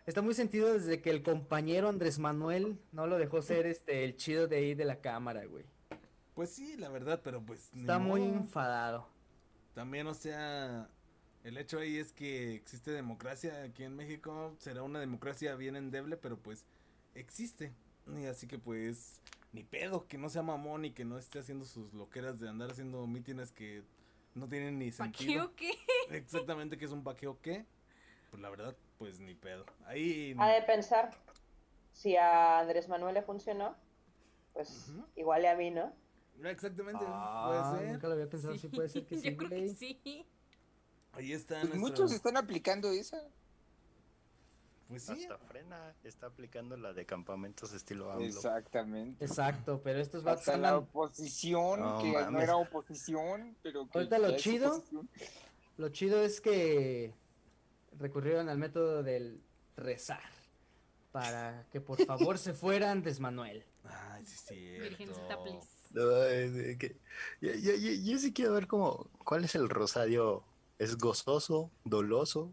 [0.06, 4.16] Está muy sentido desde que el compañero Andrés Manuel no lo dejó ser este el
[4.16, 5.66] chido de ahí de la cámara, güey.
[6.34, 7.70] pues sí, la verdad, pero pues.
[7.76, 8.34] Está muy modo.
[8.39, 9.08] enfadado.
[9.74, 10.89] También, o sea,
[11.43, 14.56] el hecho ahí es que existe democracia aquí en México.
[14.60, 16.66] Será una democracia bien endeble, pero pues
[17.14, 17.74] existe.
[18.18, 19.20] Y así que pues,
[19.51, 22.72] ni pedo, que no sea mamón y que no esté haciendo sus loqueras de andar
[22.72, 23.84] haciendo mítines que
[24.36, 25.45] no tienen ni ¿Para qué sentido.
[25.45, 25.72] o qué?
[26.12, 27.66] Exactamente que es un paqueo qué.
[28.30, 29.66] Pues la verdad, pues ni pedo.
[29.86, 30.36] Ahí...
[30.39, 31.12] Ha de pensar,
[31.93, 33.76] si a Andrés Manuel le funcionó,
[34.54, 35.06] pues Ujú.
[35.16, 35.93] igual y a mí, ¿no?
[36.43, 37.93] Exactamente, Ah, puede ser.
[37.93, 40.26] nunca lo había pensado, sí, puede ser que sí, Yo creo que sí.
[41.14, 43.22] Ahí está Pues nuestra- muchos están aplicando esa.
[44.89, 48.26] Pues sí, Hasta frena está aplicando la de campamentos estilo AMLO.
[48.26, 49.26] Exactamente.
[49.26, 52.43] Exacto, pero estos vatos Hasta la oposición, No que no mames.
[52.43, 54.76] era oposición, pero que Ahorita lo chido.
[54.76, 55.10] oposición.
[55.78, 57.14] lo chido es que
[58.00, 59.41] recurrieron al método del
[59.78, 60.22] rezar
[61.12, 63.64] para que por favor se fuera Andrés Manuel.
[63.84, 64.56] Ay, sí, sí.
[64.80, 65.68] Virgencita, please.
[65.91, 66.04] No,
[66.78, 66.98] que-
[67.41, 70.43] yo, yo- yo- yo sí quiero ver como, ¿cuál es el rosario?
[70.78, 71.72] ¿Es gozoso?
[71.86, 72.52] ¿Doloso?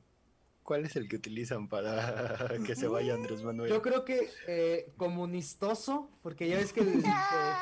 [0.63, 3.69] ¿Cuál es el que utilizan para que se vaya Andrés Manuel?
[3.69, 7.09] Yo creo que eh, comunistoso, porque ya ves que el que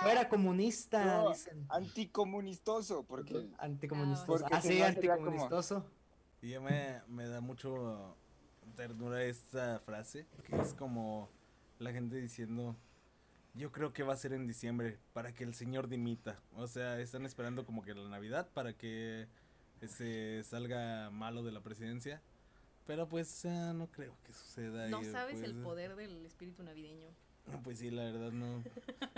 [0.03, 1.65] fuera comunista, No, dicen.
[1.71, 4.27] Anticomunistoso, porque Anticomunistoso.
[4.27, 5.87] Porque Ah, sí, sería como- anticomunistoso.
[6.43, 8.17] Y ya me, me da mucho
[8.77, 11.29] ternura esta frase, que es como
[11.79, 12.77] la gente diciendo,
[13.55, 16.41] yo creo que va a ser en diciembre, para que el señor dimita.
[16.55, 19.27] O sea, están esperando como que la Navidad para que
[19.87, 22.23] se salga malo de la presidencia.
[22.87, 24.89] Pero pues ah, no creo que suceda.
[24.89, 27.09] No y, sabes el poder del espíritu navideño.
[27.65, 28.63] Pues sí, la verdad no.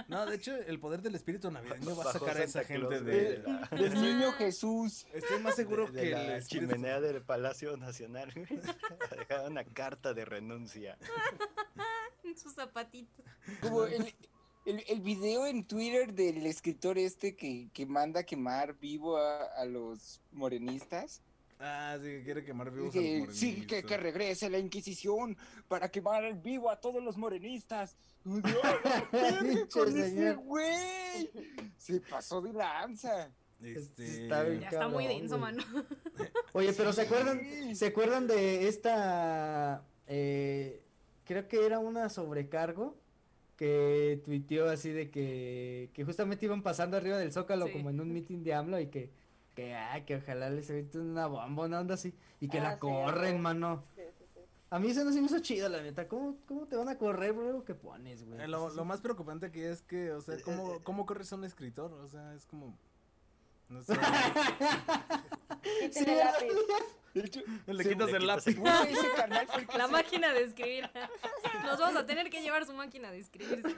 [0.08, 3.12] No, de hecho, el poder del espíritu navideño va a sacar a esa gente de...
[3.12, 5.06] de la- el niño Jesús.
[5.12, 8.32] Estoy más seguro de, de que la espíritu- chimenea del Palacio Nacional.
[9.10, 10.96] a dejar una carta de renuncia.
[12.36, 13.24] Sus zapatitos.
[13.60, 14.14] Como el,
[14.64, 19.64] el, el video en Twitter del escritor este que, que manda quemar vivo a, a
[19.66, 21.20] los morenistas.
[21.64, 23.84] Ah, sí, que quiere quemar vivos Que- a los sí, que, morenistas.
[23.88, 25.36] que regrese la Inquisición
[25.68, 27.96] para quemar vivo a todos los morenistas.
[28.24, 31.30] Pinche Con ese güey.
[31.76, 33.30] Se pasó de lanza.
[33.62, 34.24] Este...
[34.24, 35.54] Está bien Ya está muy denso, güey.
[35.54, 35.62] mano.
[36.52, 37.76] Oye, pero ¿se acuerdan?
[37.76, 39.84] ¿Se acuerdan de esta?
[40.08, 40.82] eh,
[41.24, 42.96] creo que era una sobrecargo
[43.56, 47.72] que tuiteó así de que, que justamente iban pasando arriba del Zócalo Sí.
[47.72, 49.10] como en un meeting de AMLO y que,
[49.54, 52.72] que, ay, que ojalá les avienten una bomba, una onda así, y que Ah, la
[52.74, 53.82] sí, corren, mano.
[53.94, 54.02] Sí.
[54.70, 56.08] A mí eso no se me hizo chido, la neta.
[56.08, 58.40] ¿Cómo, cómo te van a correr por algo que pones, güey?
[58.40, 61.04] Eh, Lo, Pues, lo más preocupante aquí es que, o sea, Eh, ¿cómo, eh, cómo
[61.04, 61.92] corres a un escritor?
[61.92, 62.74] O sea, es como...
[63.68, 63.92] No sé,
[65.92, 66.06] Sí.
[67.14, 68.56] De hecho, le quitas le el quitas lápiz.
[68.58, 70.90] güey, ese carnal fue el que La se- máquina de escribir.
[71.64, 73.62] Nos vamos a tener que llevar su máquina de escribir.
[73.66, 73.76] sí.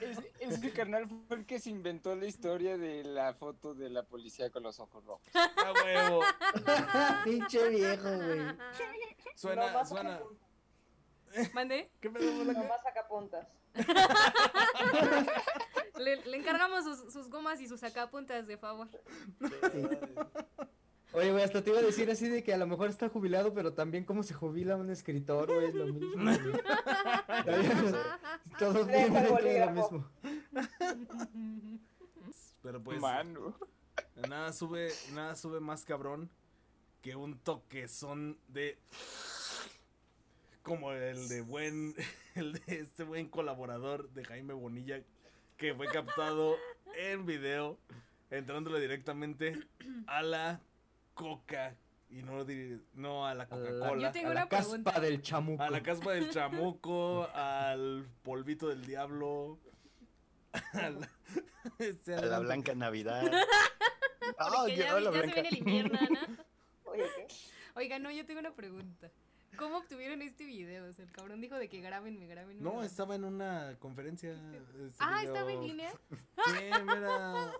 [0.00, 4.04] Ese, ese carnal fue el que se inventó la historia de la foto de la
[4.04, 5.26] policía con los ojos rojos.
[5.34, 6.22] ¡A huevo!
[7.24, 8.40] Pinche viejo, güey.
[9.34, 10.20] Suena, Nomás suena...
[11.52, 11.90] ¿Mande?
[12.00, 12.62] ¿Qué Blanca?
[12.62, 13.46] Nomás saca puntas.
[15.98, 18.88] Le, le encargamos sus, sus gomas y sus sacapuntas, de favor.
[21.18, 23.52] Oye, güey, hasta te iba a decir así de que a lo mejor está jubilado,
[23.52, 26.24] pero también cómo se jubila un escritor, güey, es lo mismo.
[26.24, 26.36] güey.
[28.58, 30.10] Todos Deja el vienen dentro de lo mismo.
[32.62, 33.00] Pero pues...
[33.00, 33.58] Mano.
[34.28, 36.30] Nada sube, nada sube más cabrón
[37.02, 38.78] que un toquezón de...
[40.62, 41.96] Como el de buen,
[42.36, 45.02] el de este buen colaborador de Jaime Bonilla
[45.56, 46.54] que fue captado
[46.94, 47.76] en video
[48.30, 49.58] entrándole directamente
[50.06, 50.60] a la
[51.18, 51.74] coca
[52.10, 54.90] y no, di- no a la A la- Coca-Cola, Yo tengo a la pregunta.
[54.92, 55.62] caspa del chamuco.
[55.64, 59.58] a la caspa del chamuco, al polvito del diablo,
[60.74, 61.10] a la,
[61.80, 62.38] este, A la.
[62.38, 63.30] Blanca Navidad.
[64.38, 65.98] Ah, Porque ya, ya se viene el invierno,
[66.94, 67.26] ¿qué?
[67.74, 69.10] Oiga, no, yo tengo una pregunta.
[69.58, 70.88] ¿Cómo obtuvieron este video?
[70.88, 72.60] O sea, el cabrón dijo de que grábenme, grábenme.
[72.62, 72.86] No, grábenme.
[72.86, 74.30] estaba en una conferencia.
[74.32, 75.34] ese Ah, video.
[75.34, 75.92] estaba en línea.
[76.10, 77.52] Sí, mira.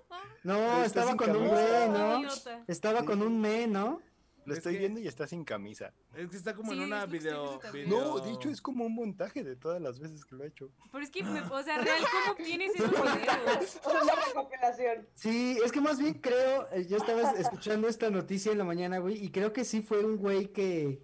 [0.45, 1.89] No, estaba con un güey.
[1.91, 2.21] ¿no?
[2.21, 2.65] Idiota.
[2.69, 4.01] Estaba con un me, ¿no?
[4.45, 5.93] Lo Es estoy que- viendo y está sin camisa.
[6.15, 9.57] Es que está como en una video, No, de hecho es como un montaje de
[9.57, 10.71] todas las veces que lo he hecho.
[10.91, 13.81] Pero es que, me- o sea, real, ¿cómo obtienes esos videos?
[14.03, 15.07] Una recopilación.
[15.13, 18.65] Sí, es que más bien creo, eh, yo estaba es- escuchando esta noticia en la
[18.65, 21.03] mañana, güey, y creo que sí fue un güey que,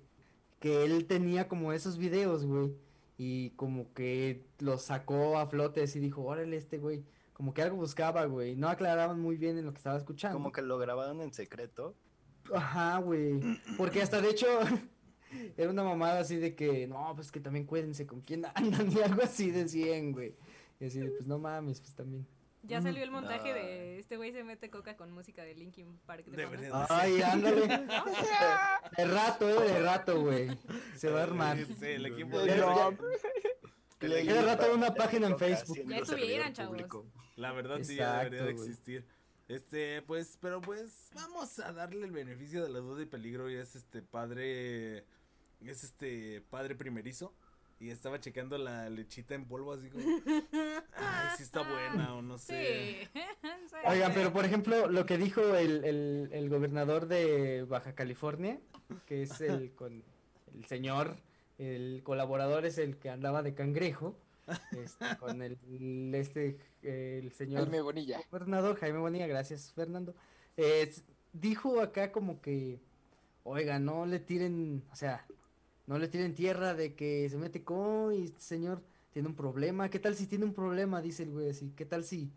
[0.64, 2.72] que él tenía como esos videos, güey,
[3.18, 7.04] y como que los sacó a flotes y dijo, órale, este güey,
[7.34, 10.38] como que algo buscaba, güey, no aclaraban muy bien en lo que estaba escuchando.
[10.38, 11.94] Como que lo grabaron en secreto.
[12.50, 13.38] Ajá, güey,
[13.76, 14.46] porque hasta de hecho
[15.58, 19.02] era una mamada así de que, no, pues que también cuídense con quién andan y
[19.02, 20.34] algo así decían, güey,
[20.80, 22.26] y así de, pues no mames, pues también.
[22.66, 23.54] Ya salió el montaje Ay.
[23.54, 26.24] de este güey se mete coca con música de Linkin Park.
[26.26, 27.66] de de Ay, ándale.
[28.96, 30.58] De rato, eh, de rato, güey.
[30.96, 31.58] Se va a armar.
[31.58, 32.54] Sí, el equipo Ya-
[34.00, 34.08] de.
[34.08, 35.78] Le- Cada rato una página en Facebook.
[35.86, 36.70] Ya estuvieran, chavos.
[36.72, 37.06] público.
[37.36, 39.06] La verdad sí ya debería de Exacto, existir.
[39.48, 43.50] Este, pues, pero pues, vamos a darle el beneficio de la duda y peligro.
[43.50, 45.04] Y es este padre.
[45.64, 47.34] Es este padre primerizo.
[47.80, 50.04] Y estaba checando la lechita en polvo, así como.
[50.94, 53.08] Ay, si está buena o no sé.
[53.12, 53.20] Sí.
[53.68, 53.76] Sí.
[53.86, 58.58] Oigan, pero por ejemplo, lo que dijo el, el, el gobernador de Baja California,
[59.06, 60.02] que es el con
[60.54, 61.16] el señor,
[61.58, 64.16] el colaborador es el que andaba de cangrejo,
[64.72, 65.58] este, con el,
[66.14, 68.20] este, el señor Jaime Bonilla.
[68.30, 70.14] gobernador Jaime Bonilla, gracias Fernando,
[70.56, 72.80] es- dijo acá como que,
[73.42, 75.26] oiga, no le tiren, o sea,
[75.86, 78.82] no le tiren tierra de que se mete con y este señor
[79.12, 81.00] tiene un problema, ¿qué tal si tiene un problema?
[81.00, 82.30] Dice el güey así, ¿qué tal si,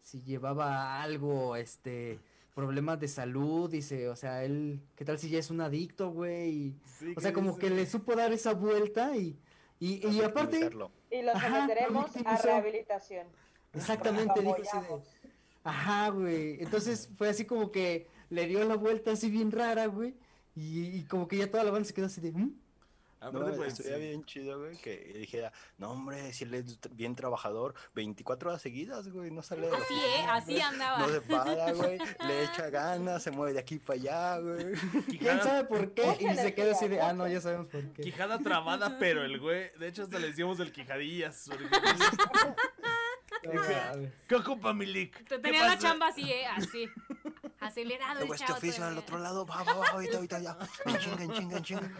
[0.00, 2.20] si llevaba algo, este,
[2.54, 3.68] problemas de salud?
[3.70, 6.50] Dice, o sea, él, ¿qué tal si ya es un adicto, güey?
[6.50, 9.36] Y, Sí, o sea, como dice- que le supo dar esa vuelta y,
[9.80, 10.70] y, y aparte.
[11.10, 13.26] Y Ajá, someteremos a rehabilitación.
[13.72, 15.30] exactamente dijo así de...
[15.64, 16.62] Ajá, güey.
[16.62, 20.14] Entonces fue así como que le dio la vuelta así bien rara, güey.
[20.54, 22.32] Y, y como que ya toda la banda se quedó así de...
[22.32, 22.52] "¿Mm?".
[23.20, 24.02] Aparte, No, pues, estaría sí.
[24.02, 29.08] bien chido, güey, que dijera, no, hombre, si él es bien trabajador, 24 horas seguidas,
[29.10, 30.26] güey, no sale de la Así, ¿eh?
[30.28, 30.98] Así güey, andaba.
[30.98, 34.72] No se para, güey, le echa ganas, se mueve de aquí para allá, güey.
[35.18, 36.16] ¿Quién sabe por qué?
[36.18, 37.00] Y se quedó así de...
[37.00, 38.02] Ah, no, ya sabemos por qué.
[38.02, 39.70] quijada trabada, pero el güey.
[39.78, 41.48] De hecho, hasta le decíamos el quijadillas.
[41.48, 41.68] porque-.
[44.28, 45.16] ¿Qué ocupa mi lick?
[45.18, 46.46] Te ¿Qué tenía la chamba así, ¿eh?
[46.46, 46.88] Así.
[47.58, 49.00] Acelerado el Luego este oficio al todavía.
[49.00, 50.56] otro lado, va, va, va, ahorita, ahorita, ya.
[50.86, 51.90] En chinga, en chinga, en chinga.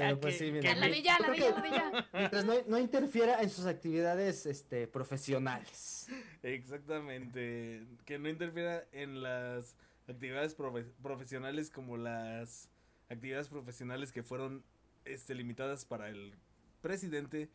[0.00, 0.62] Ah, pues, que- sí, mira.
[0.62, 2.08] que Ya, la de ya, la de ya, la de ya.
[2.12, 6.08] Mientras no, no interfiera en sus actividades este, profesionales.
[6.42, 7.86] Exactamente.
[8.04, 9.76] Que no interfiera en las
[10.08, 12.68] actividades profe- profesionales como las
[13.08, 14.64] actividades profesionales que fueron
[15.04, 16.34] este, limitadas para el
[16.80, 17.48] presidente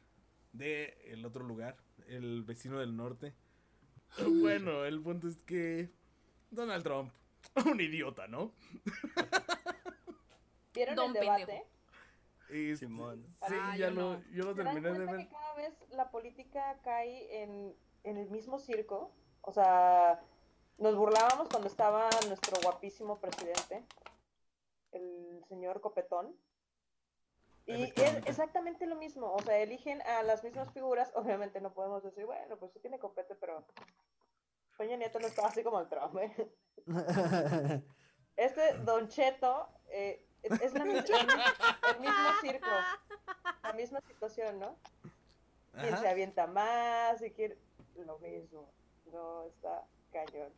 [0.53, 1.75] de el otro lugar,
[2.07, 3.33] el vecino del norte.
[4.25, 5.89] Bueno, el punto es que
[6.51, 7.11] Donald Trump,
[7.65, 8.53] un idiota, ¿no?
[10.73, 11.45] ¿Vieron Don el debate?
[11.45, 11.74] pendejo.
[12.75, 13.25] Simón.
[13.47, 14.23] Sí, Ah, ya yo lo, no.
[14.31, 15.17] yo lo ¿Se dan terminé de ver.
[15.17, 19.11] que cada vez la política cae en, en el mismo circo?
[19.41, 20.19] O sea,
[20.79, 23.85] nos burlábamos cuando estaba nuestro guapísimo presidente,
[24.91, 26.35] el señor Copetón.
[27.67, 32.03] Y es exactamente lo mismo, o sea, eligen a las mismas figuras, obviamente no podemos
[32.03, 33.65] decir, bueno, pues sí tiene copete, pero
[34.77, 36.53] Peña Nieto no estaba así como el Trump, ¿eh?
[38.35, 40.27] Este Don Cheto eh,
[40.61, 42.67] es, la mis- el, mi- el mismo circo,
[43.63, 44.75] la misma situación, ¿no?
[45.79, 47.21] ¿Quién se avienta más?
[47.21, 47.55] y quién...
[48.05, 48.69] Lo mismo.
[49.11, 50.51] No, está cañón.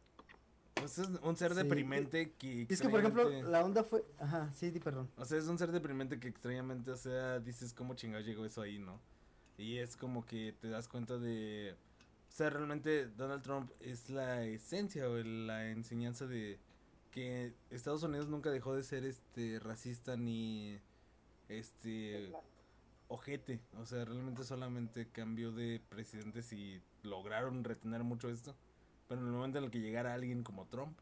[0.76, 1.58] Pues es un ser Sí.
[1.64, 4.04] deprimente que es que, por ejemplo, la onda fue...
[4.20, 5.10] Ajá, sí, di perdón.
[5.18, 8.62] O sea, es un ser deprimente que extrañamente, o sea, dices cómo chingado llegó eso
[8.62, 9.00] ahí, ¿no?
[9.58, 11.76] Y es como que te das cuenta de...
[12.30, 16.60] O sea, realmente Donald Trump es la esencia o la enseñanza de
[17.12, 20.80] que Estados Unidos nunca dejó de ser este racista ni
[21.50, 22.32] este
[23.08, 23.60] ojete.
[23.80, 28.56] O sea, realmente solamente cambió de presidentes y lograron retener mucho esto.
[29.08, 30.98] Pero en el momento en el que llegara alguien como Trump,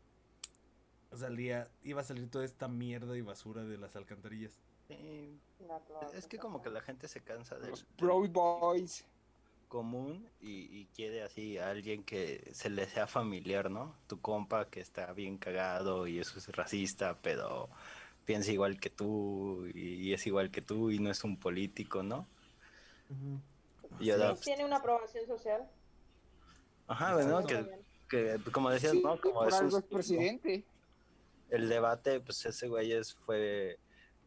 [1.13, 4.59] salía, iba a salir toda esta mierda y basura de las alcantarillas.
[4.87, 5.39] Sí,
[6.13, 9.05] Es que como que la gente se cansa del Los Proud Boys.
[9.67, 13.95] Común y, y quiere así a alguien que se le sea familiar, ¿no?
[14.07, 17.69] Tu compa que está bien cagado y eso es racista, pero
[18.25, 22.03] piensa igual que tú y, y es igual que tú y no es un político,
[22.03, 22.27] ¿no?
[23.09, 23.41] Ujú.
[24.03, 25.69] Y ahora, Sí, tiene una aprobación social.
[26.87, 27.45] ajá, bueno,
[28.09, 29.19] que, como decías, Sí, ¿no?
[29.19, 30.65] Como por es un- algo es presidente.
[31.49, 33.79] el debate, pues ese güey es- fue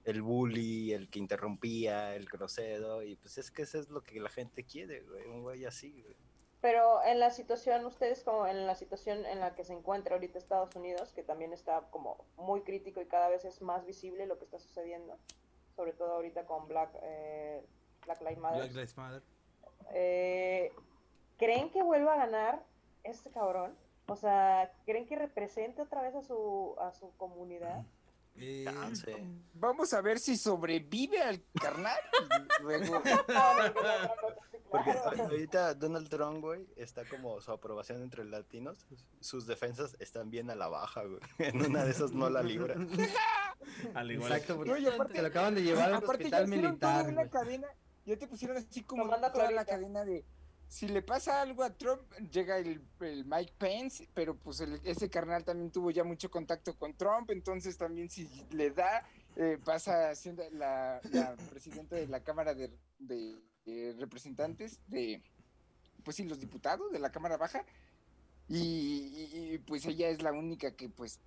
[0.08, 4.20] el bully, el que interrumpía, el grosero, y pues es que eso es lo que
[4.20, 6.16] la gente quiere, güey, un güey así, güey.
[6.60, 10.38] Pero en la situación, ustedes como en la situación en la que se encuentra ahorita
[10.38, 14.38] Estados Unidos, que también está como muy crítico y cada vez es más visible lo
[14.38, 15.16] que está sucediendo,
[15.76, 17.64] sobre todo ahorita con Black, eh,
[18.04, 18.58] Black Lives Matter.
[18.58, 19.22] Black Lives Matter.
[19.92, 20.72] Eh,
[21.36, 22.64] ¿Creen que vuelva a ganar
[23.04, 23.76] este cabrón?
[24.08, 27.84] O sea, ¿creen que represente otra vez a su, a su comunidad?
[28.40, 28.64] Eh.
[29.54, 31.98] Vamos a ver si sobrevive al carnal.
[32.62, 33.02] Luego,
[34.70, 34.90] Porque
[35.22, 38.86] ahorita Donald Trump, güey, está como su aprobación entre latinos,
[39.20, 41.20] sus defensas están bien a la baja, güey.
[41.38, 42.74] En una de esas no la libra.
[43.94, 47.06] al igual Exacto, porque Oye, aparte- se lo acaban de llevar al hospital militar.
[47.08, 47.68] una cadena,
[48.04, 50.24] ya te pusieron así como toda la cadena de
[50.68, 55.08] si le pasa algo a Trump, llega el, el Mike Pence, pero pues el- ese
[55.08, 59.02] carnal también tuvo ya mucho contacto con Trump, entonces también si le da,
[59.36, 61.00] eh, pasa siendo la,
[61.50, 65.22] presidenta de la Cámara de, de Representantes, de,
[66.04, 67.64] pues sí, los diputados de la Cámara Baja,
[68.48, 71.20] y, y- pues ella es la única que pues eh,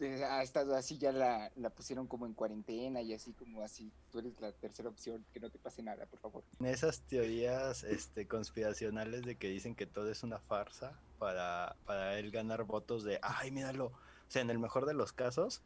[0.00, 4.18] ha estado así, ya la, la pusieron como en cuarentena y así como así, tú
[4.18, 6.44] eres la tercera opción, que no te pase nada, por favor.
[6.60, 12.18] En esas teorías este, conspiracionales de que dicen que todo es una farsa para, para
[12.18, 13.86] él ganar votos de, ay, míralo.
[13.86, 15.62] O sea, en el mejor de los casos,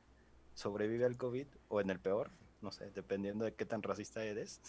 [0.55, 4.61] sobrevive al COVID, o en el peor, no sé, dependiendo de qué tan racista eres.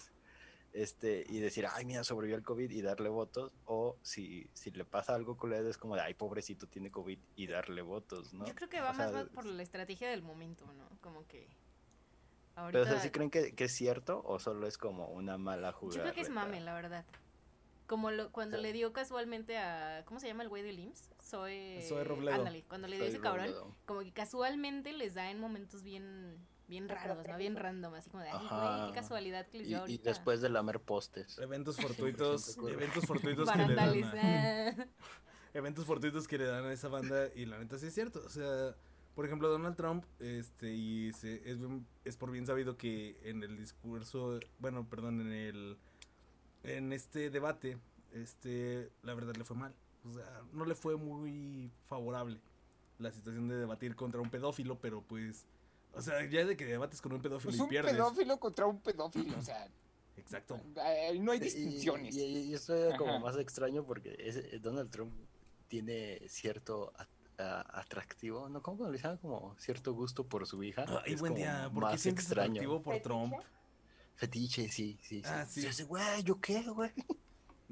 [0.72, 4.86] Este, y decir, ay, mira, sobrevivió al COVID y darle votos, o si, si le
[4.86, 8.46] pasa algo con él, es como de, ay, pobrecito, tiene COVID y darle votos, ¿no?
[8.46, 10.88] Yo creo que va O sea, más por la estrategia del momento, ¿no?
[11.02, 11.48] Como que
[12.54, 15.38] Pero, ahorita o sea, ¿sí creen que, que es cierto o solo es como una
[15.40, 15.98] mala jugada?
[15.98, 17.06] yo creo que es mame, la verdad.
[17.88, 18.62] Como lo, cuando Sí.
[18.64, 21.10] le dio casualmente a ¿cómo se llama el güey del IMSS?
[21.18, 22.36] Soy Zoe Robledo.
[22.38, 23.76] Ándale, cuando le dio Soy ese cabrón, Robledo.
[23.88, 26.38] como que casualmente les da en momentos bien
[26.70, 27.38] bien raros, ¿no?
[27.38, 30.80] Bien random, así como de, ay, güey, qué casualidad que les Y, después de lamer
[30.80, 31.38] postes.
[31.40, 34.88] Eventos fortuitos, eventos fortuitos que le dan a-
[35.54, 38.30] eventos fortuitos que le dan a esa banda y la neta sí es cierto, o
[38.30, 38.76] sea,
[39.16, 43.44] por ejemplo, Donald Trump este y se- es, bien- es por bien sabido que en
[43.44, 45.78] el discurso, bueno, perdón, en el
[46.64, 47.78] en este debate,
[48.14, 49.74] este la verdad le fue mal.
[50.06, 52.40] O sea, no le fue muy favorable
[53.00, 55.46] la situación de debatir contra un pedófilo, pero pues
[55.94, 57.94] o sea, ya de que debates con un pedófilo Pues y un pierdes.
[57.94, 59.68] pedófilo contra un pedófilo, o sea,
[60.18, 60.60] Exacto.
[60.86, 62.16] eh, no hay Y- distinciones.
[62.16, 63.20] Y, y- y esto es como Ajá.
[63.20, 65.14] más extraño porque ese- Donald Trump
[65.68, 66.92] tiene cierto
[67.38, 68.62] atractivo, ¿no?
[68.62, 69.18] ¿Cómo le llaman?
[69.18, 70.86] Como cierto gusto por su hija.
[71.06, 72.52] Ay, Es buen como día, ¿por qué más extraño.
[72.52, 73.34] atractivo por Trump?
[74.16, 75.22] Fetiche, sí, sí.
[75.26, 75.62] Ah, sí.
[75.62, 76.92] Yo sé, güey, ¿yo qué, güey?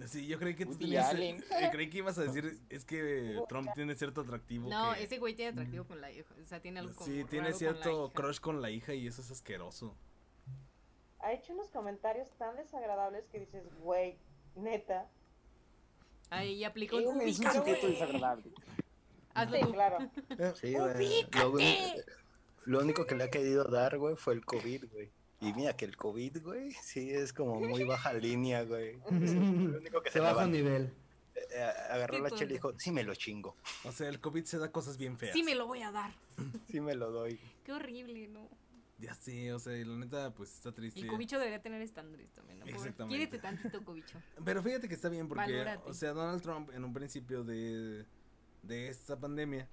[0.06, 1.44] Sí, yo creí que tú Woody tenías, Allen.
[1.60, 5.18] eh, creí que ibas a decir, es que Trump tiene cierto atractivo No, que- ese
[5.18, 8.12] güey tiene atractivo con la hija, o sea, tiene algo como Sí, tiene raro cierto
[8.14, 9.96] crush con la hija y eso es asqueroso.
[11.20, 14.18] Ha hecho unos comentarios tan desagradables que dices, güey,
[14.56, 15.10] neta.
[16.30, 18.52] Ahí aplicó un sujeto desagradable.
[19.34, 19.72] Hazlo Sí, tú.
[19.72, 19.98] claro.
[20.56, 20.74] Sí,
[21.50, 21.96] güey.
[22.66, 25.10] Lo único que le ha querido dar, güey, fue el COVID, güey.
[25.40, 29.00] Y mira que el COVID, güey, sí es como muy baja línea, güey.
[29.22, 29.42] Es lo
[29.78, 30.92] único que Se se baja un nivel.
[31.52, 34.44] Eh, agarró Qué la chela y dijo, sí me lo chingo, O sea, el COVID
[34.46, 35.34] se da cosas bien feas.
[35.34, 36.12] Sí me lo voy a dar.
[36.72, 37.40] sí me lo doy.
[37.64, 38.50] Qué horrible, ¿no?
[39.00, 41.00] Ya sé, o sea, y la neta, pues está triste.
[41.00, 42.66] El cubicho debería tener estándares también, ¿no?
[42.66, 43.16] Exactamente.
[43.16, 44.20] Quiérete tantito, cubicho.
[44.44, 45.88] Pero fíjate que está bien porque, Valórate.
[45.88, 48.06] o sea, Donald Trump en un principio de,
[48.64, 49.70] de esta pandemia,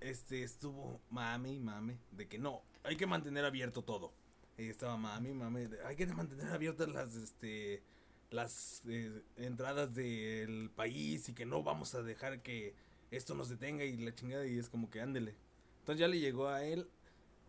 [0.00, 4.12] este, estuvo mame y mame de que no, hay que mantener abierto todo.
[4.58, 7.82] Y estaba mame, de, hay que mantener abiertas las, este,
[8.30, 12.74] las eh, entradas del país y que no vamos a dejar que
[13.10, 15.34] esto nos detenga y la chingada y es como que ándele.
[15.80, 16.88] Entonces ya le llegó a él.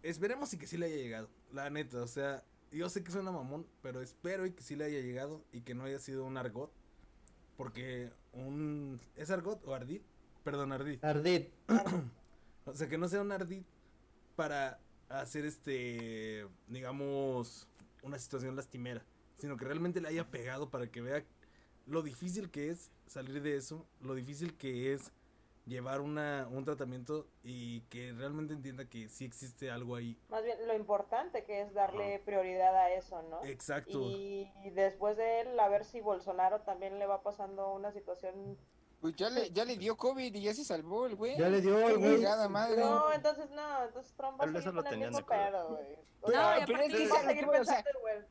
[0.01, 3.31] Esperemos y que sí le haya llegado, la neta, o sea, yo sé que suena
[3.31, 6.37] mamón, pero espero y que sí le haya llegado y que no haya sido un
[6.37, 6.71] argot.
[7.55, 8.99] Porque un...
[9.15, 10.01] ¿Es argot o ardid?
[10.43, 11.03] Perdón, ardid.
[11.03, 11.43] Ardid.
[12.65, 13.63] O sea, que no sea un ardid
[14.37, 14.79] para
[15.21, 17.67] hacer este, digamos,
[18.01, 19.03] una situación lastimera.
[19.37, 21.23] Sino que realmente le haya pegado para que vea
[21.85, 25.11] lo difícil que es salir de eso, lo difícil que es
[25.65, 30.17] llevar una, un tratamiento y que realmente entienda que sí existe algo ahí.
[30.29, 33.43] Más bien, lo importante que es darle prioridad a eso, ¿no?
[33.45, 34.01] Exacto.
[34.01, 38.57] Y después de él, a ver si Bolsonaro también le va pasando una situación.
[39.03, 41.37] Pues ya le, ya le dio COVID y ya se salvó el güey.
[41.37, 42.21] Ya le dio el güey.
[42.21, 45.93] No, entonces no, entonces Trump va a seguir con el mismo pedo, güey.
[46.21, 48.27] O Pero- sea, pero es que va a seguir algo, o sea, pensando igual.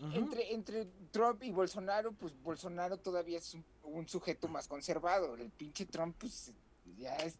[0.00, 0.12] Ujú.
[0.16, 5.34] Entre, entre Trump y Bolsonaro, pues Bolsonaro todavía es un, un sujeto más conservado.
[5.34, 6.52] El pinche Trump, pues
[6.96, 7.34] ya es,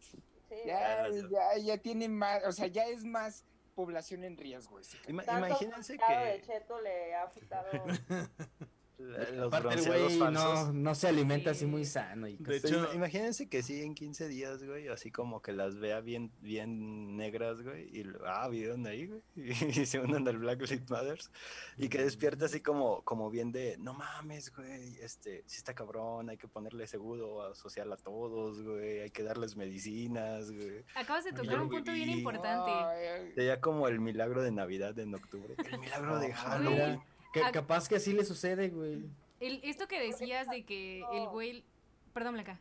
[0.49, 3.45] Sí, ya, ya, ya tiene más, o sea, ya es más
[3.77, 4.81] población en riesgo.
[4.81, 4.99] ese.
[5.07, 7.69] Ima- imagínense pescado de que Cheto le ha afectado.
[8.99, 10.75] los Aparte, güey no, falsos.
[10.75, 11.67] no se alimenta así Sí.
[11.67, 12.27] muy sano.
[12.27, 15.79] Y De hecho- ima- imagínense que sí, en 15 días, güey, así como que las
[15.79, 19.23] vea bien, bien negras, güey, y ah, vieron ahí, güey,
[19.83, 21.31] y, se unen al Black Lives Matters,
[21.77, 26.29] y que despierta así como, como bien de, no mames, güey, este, sí está cabrón,
[26.31, 30.85] hay que ponerle seguro social a todos, güey, hay que darles medicinas, güey.
[30.97, 33.33] Acabas de tocar un punto bien importante.
[33.35, 37.01] Sería como el milagro de Navidad en octubre, el milagro de Halloween.
[37.33, 39.09] Que capaz que así le sucede, güey.
[39.41, 41.65] El, esto que decías de que el güey...
[42.13, 42.59] Perdón, Blanca.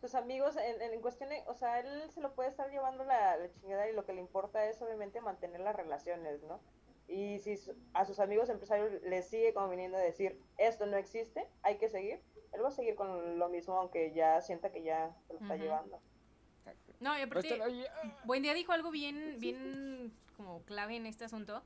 [0.00, 3.52] sus amigos en, en cuestión, o sea, él se lo puede estar llevando la, la
[3.52, 6.60] chingada y lo que le importa es obviamente mantener las relaciones, ¿no?
[7.06, 10.96] Y si su- a sus amigos empresarios les sigue como viniendo a decir, esto no
[10.96, 12.20] existe, hay que seguir,
[12.52, 15.54] él va a seguir con lo mismo aunque ya sienta que ya se lo está
[15.54, 15.62] Ujú.
[15.64, 16.00] llevando.
[17.00, 17.58] No, y aparte...
[18.24, 21.62] Buen día dijo algo bien, bien como clave en este asunto.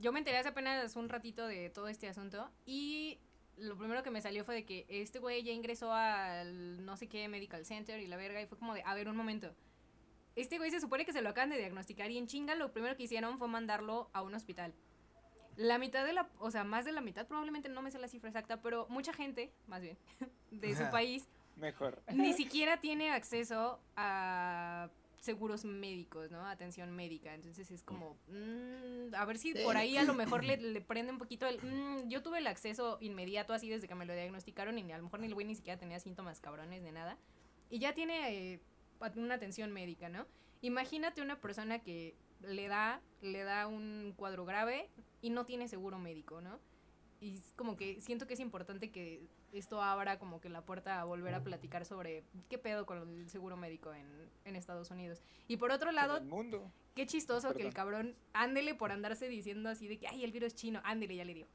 [0.00, 3.18] Yo me enteré hace apenas un ratito de todo este asunto y
[3.56, 7.08] lo primero que me salió fue de que este güey ya ingresó al no sé
[7.08, 9.54] qué medical center y la verga y fue como de, a ver un momento.
[10.34, 12.96] Este güey se supone que se lo acaban de diagnosticar y en chinga lo primero
[12.96, 14.74] que hicieron fue mandarlo a un hospital.
[15.56, 18.08] La mitad de la, o sea, más de la mitad, probablemente no me sé la
[18.08, 19.96] cifra exacta, pero mucha gente, más bien,
[20.50, 21.26] de su país
[21.56, 22.02] Mejor.
[22.12, 24.90] ni siquiera tiene acceso a
[25.26, 26.46] seguros médicos, ¿no?
[26.46, 27.34] Atención médica.
[27.34, 31.12] Entonces es como, mm, a ver si por ahí a lo mejor le, le prende
[31.12, 31.60] un poquito el...
[31.60, 35.04] mm, yo tuve el acceso inmediato así desde que me lo diagnosticaron y a lo
[35.04, 37.18] mejor ni el güey ni siquiera tenía síntomas cabrones de nada.
[37.68, 38.60] Y ya tiene eh,
[39.16, 40.26] una atención médica, ¿no?
[40.62, 44.88] Imagínate una persona que le da, le da un cuadro grave
[45.20, 46.58] y no tiene seguro médico, ¿no?
[47.20, 51.00] Y es como que siento que es importante que esto abra como que la puerta
[51.00, 54.06] a volver a platicar sobre qué pedo con el seguro médico en,
[54.44, 55.22] en Estados Unidos.
[55.48, 56.70] Y por otro lado, el mundo.
[56.94, 57.72] qué chistoso que el Perdón.
[57.72, 61.34] cabrón ándele por andarse diciendo así de que, ay, el virus chino, ándele, ya le
[61.34, 61.46] dio.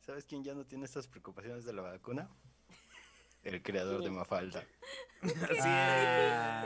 [0.00, 2.30] ¿Sabes quién ya no tiene estas preocupaciones de la vacuna?
[3.42, 4.64] El creador de Mafalda.
[5.62, 6.64] Ah.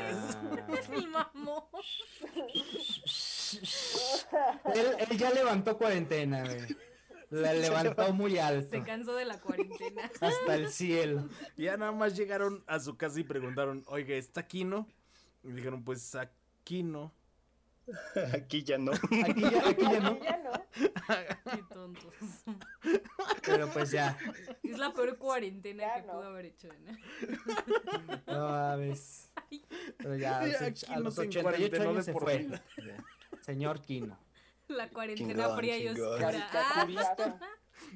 [0.91, 1.69] Mi mamó.
[4.75, 6.77] él, él ya levantó cuarentena, güey.
[7.43, 8.71] La levantó muy alto.
[8.71, 10.11] Se cansó de la cuarentena.
[10.21, 11.29] Hasta el cielo.
[11.57, 14.87] Ya nada más llegaron a su casa y preguntaron, oiga, ¿está Kino?
[15.43, 17.13] Y dijeron, pues aquí no.
[18.33, 18.93] Aquí ya no.
[18.93, 20.19] Aquí ya, aquí ya no.
[20.23, 20.53] Ya no.
[21.53, 22.15] Qué tontos.
[23.45, 24.17] Pero pues ya.
[24.63, 26.13] Es la peor cuarentena Ya que no.
[26.15, 26.97] pudo haber hecho, ¿no?
[28.27, 29.31] No mames.
[29.99, 32.49] Pero ya, a los, och- a los se 88 encuarentenó años de se por fue.
[33.43, 34.17] Señor Kino.
[34.69, 36.09] La cuarentena Chingón, fría y chingón.
[36.13, 36.49] oscura.
[36.53, 37.41] Ah, Caricaturista.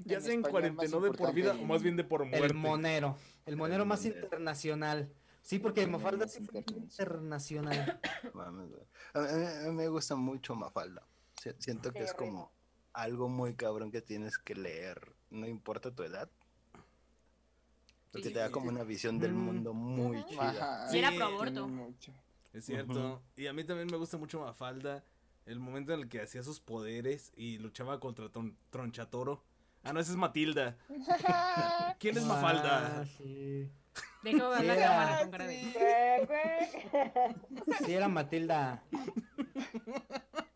[0.05, 2.47] Ya se en español cuarentenó más de por vida o más bien de por muerte.
[2.47, 3.16] El monero.
[3.47, 4.25] El monero más monero.
[4.25, 5.12] internacional.
[5.43, 8.01] Sí, porque El Mafalda sí fue internacional.
[8.35, 8.69] A mí,
[9.14, 11.07] a mí- me gusta mucho Mafalda.
[11.41, 12.53] Si- Siento que es como
[12.93, 16.29] algo muy cabrón que tienes que leer, no importa tu edad.
[18.12, 19.39] Porque te da como una visión del Mm.
[19.39, 20.89] mundo muy chida.
[20.91, 21.69] Sí, era pro aborto.
[22.53, 23.23] Es cierto.
[23.37, 25.05] Y a mí también me gusta mucho Mafalda.
[25.49, 29.43] El momento en el que hacía sus poderes y luchaba contra Tron- Tronchatoro.
[29.83, 30.77] Ah, no, esa es Matilda.
[31.99, 33.01] ¿Quién es Mafalda?
[33.01, 33.71] Ah, sí.
[34.23, 36.27] Dejo ver Sí, la era- cámara con cara de...
[36.27, 37.77] Güey, güey.
[37.87, 38.83] Sí, era Matilda.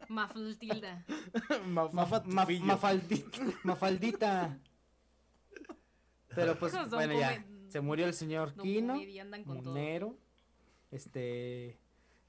[0.08, 1.04] Mafiltilda.
[1.66, 2.64] Ma- Ma- Mafa ma- Tufillo.
[2.64, 4.58] mafaldita, mafaldita.
[6.34, 7.44] Pero pues, bueno, ya.
[7.68, 8.96] Se murió el señor Don Kino.
[9.46, 10.18] Monero.
[10.90, 11.78] Este.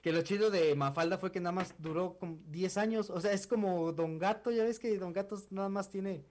[0.04, 3.10] Que lo chido de Mafalda fue que nada más duró como 10 años.
[3.10, 4.52] O sea, es como Don Gato.
[4.52, 6.26] Ya ves que Don Gato nada más tiene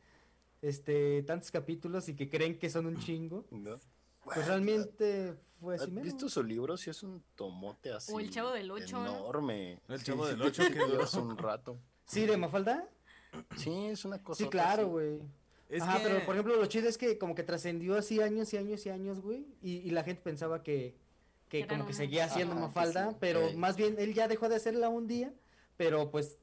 [0.60, 3.46] este tantos capítulos y que creen que son un chingo.
[3.50, 3.80] ¿no?
[4.24, 6.76] Pues realmente fue así ¿Has visto su libro?
[6.76, 8.12] Si es un tomote así.
[8.12, 9.16] O el Chavo del Ocho, ¿no?
[9.16, 9.80] Enorme.
[9.88, 11.06] El Sí, Chavo sí del Ocho, que duró.
[11.22, 11.78] un rato.
[12.04, 12.88] Sí, de Mafalda.
[13.56, 14.44] Sí, es una cosa.
[14.44, 15.18] Sí, claro, güey.
[15.70, 16.04] Es Ajá, que...
[16.08, 18.90] pero por ejemplo, lo chido es que como que trascendió así años y años y
[18.90, 19.46] años, güey.
[19.62, 20.94] Y, y la gente pensaba que,
[21.52, 24.48] que Era como que un- seguía haciendo Mafalda, sí, pero más bien él ya dejó
[24.48, 25.34] de hacerla un día,
[25.76, 26.38] pero pues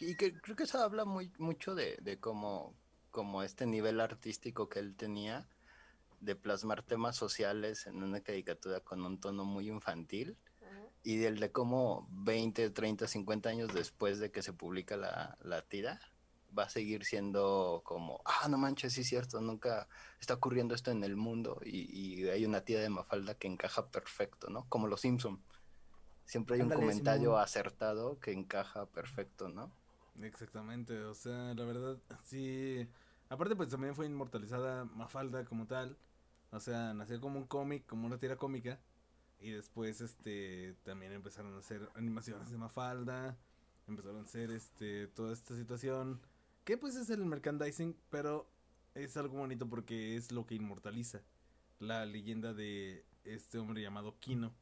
[0.00, 2.74] Y que creo que eso habla muy mucho de, de cómo,
[3.12, 5.48] como este nivel artístico que él tenía
[6.20, 10.36] de plasmar temas sociales en una caricatura con un tono muy infantil
[11.04, 15.62] y del de cómo 20, 30, 50 años después de que se publica la, la
[15.62, 16.00] tira
[16.56, 19.88] va a seguir siendo como, ah, no manches, sí es cierto, nunca
[20.20, 23.90] está ocurriendo esto en el mundo y, y hay una tira de Mafalda que encaja
[23.90, 24.66] perfecto, ¿no?
[24.68, 25.42] Como los Simpson.
[26.24, 27.40] Siempre hay un comentario Simón.
[27.40, 29.70] acertado que encaja perfecto, ¿no?
[30.22, 32.88] Exactamente, o sea, la verdad, sí.
[33.28, 35.96] Aparte, pues también fue inmortalizada Mafalda como tal.
[36.50, 38.78] O sea, nació como un cómic, como una tira cómica.
[39.40, 43.36] Y después, este, también empezaron a hacer animaciones de Mafalda.
[43.88, 46.20] Empezaron a hacer, este, toda esta situación.
[46.64, 48.48] Que pues es el merchandising, pero
[48.94, 51.20] es algo bonito porque es lo que inmortaliza
[51.78, 54.54] la leyenda de este hombre llamado Kino.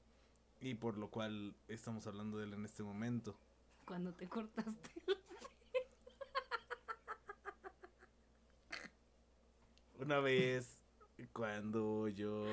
[0.60, 3.36] Y por lo cual estamos hablando de él en este momento.
[3.84, 4.90] Cuando te cortaste.
[9.98, 10.80] Una vez,
[11.32, 12.46] cuando yo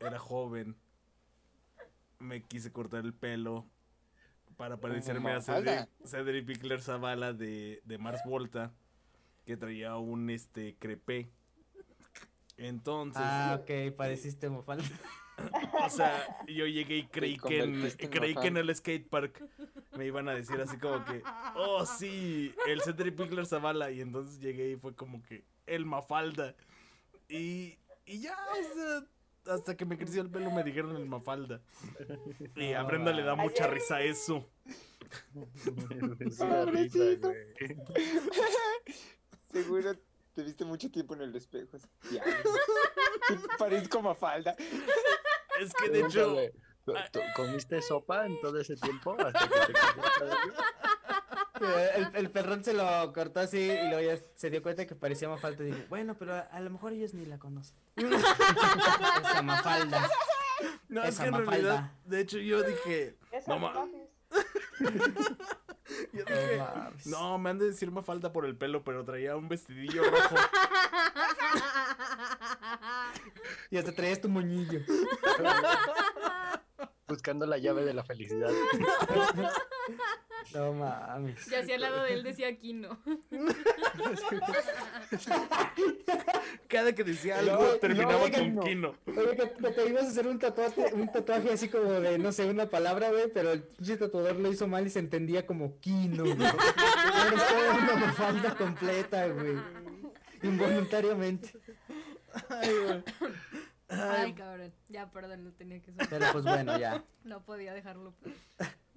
[0.00, 0.76] era joven,
[2.18, 3.64] me quise cortar el pelo
[4.56, 5.40] para parecerme a.
[5.40, 8.72] Cedric, Cedric Pickler Zavala de, de Mars Volta,
[9.44, 11.30] que traía un este crepé.
[12.56, 14.84] Entonces, Ah, ok, pareciste mofalda.
[15.84, 19.44] o sea, yo llegué y creí que en, creí que en el skate park
[19.96, 21.22] me iban a decir así como que,
[21.54, 23.90] oh sí, el Cedric Pickler Zavala.
[23.90, 26.54] Y entonces llegué y fue como que el Mafalda.
[27.28, 27.76] Y,
[28.06, 29.06] y ya, o sea,
[29.48, 31.60] hasta que me creció el pelo me dijeron el Mafalda.
[32.56, 34.48] Y a Brenda le da mucha risa eso.
[35.32, 35.46] Güey.
[39.52, 39.94] Seguro
[40.34, 41.78] te viste mucho tiempo en el espejo.
[42.12, 42.22] Ya.
[43.58, 44.54] Parezco Mafalda.
[45.60, 46.52] Es que de hecho, Pregúntale,
[46.84, 49.16] ¿tú- tú ¿Comiste sopa en todo ese tiempo?
[49.18, 49.78] Hasta que te?
[51.60, 55.28] El, el perrón se lo cortó así y luego ya se dio cuenta que parecía
[55.28, 57.76] Mafalda y dijo, bueno, pero a, a lo mejor ellos ni la conocen.
[57.96, 60.08] Esa Mafalda.
[60.88, 61.52] no, es esa que en Mafalda.
[61.70, 64.08] realidad, de hecho yo dije, Esa no, ma- mames.
[66.12, 67.06] yo dije, mames.
[67.06, 70.36] no, me han de decir Mafalda por el pelo, pero traía un vestidillo rojo.
[73.70, 74.80] Y hasta traías tu moñillo.
[77.08, 78.50] Buscando la llave de la felicidad.
[80.54, 81.50] No mames.
[81.50, 82.98] Y así al lado de él decía Kino.
[86.68, 88.62] Cada que decía No, algo terminaba no, con no.
[88.62, 88.94] Kino.
[89.06, 92.32] Oye, que, que te ibas a hacer un tatuaje, un tatuaje así como de, no
[92.32, 95.78] sé, una palabra, güey, pero el pinche tatuador lo hizo mal y se entendía como
[95.80, 96.36] Kino, güey.
[96.36, 99.56] Toda una Mafalda completa, güey.
[100.42, 101.52] Involuntariamente.
[102.48, 103.04] Ay, güey.
[103.88, 104.72] Ay, cabrón.
[104.88, 106.08] Ya, perdón, no tenía que ser.
[106.08, 107.04] Pero pues bueno, ya.
[107.24, 108.14] No podía dejarlo.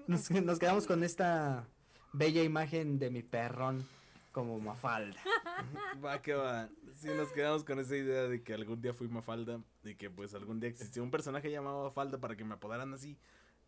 [0.09, 1.67] Nos, nos quedamos con esta
[2.13, 3.85] bella imagen de mi perrón
[4.31, 5.19] como Mafalda.
[6.03, 6.67] Va que va.
[6.99, 10.33] Sí, nos quedamos con esa idea de que algún día fui Mafalda y que pues
[10.33, 13.17] algún día existió un personaje llamado Mafalda para que me apodaran así.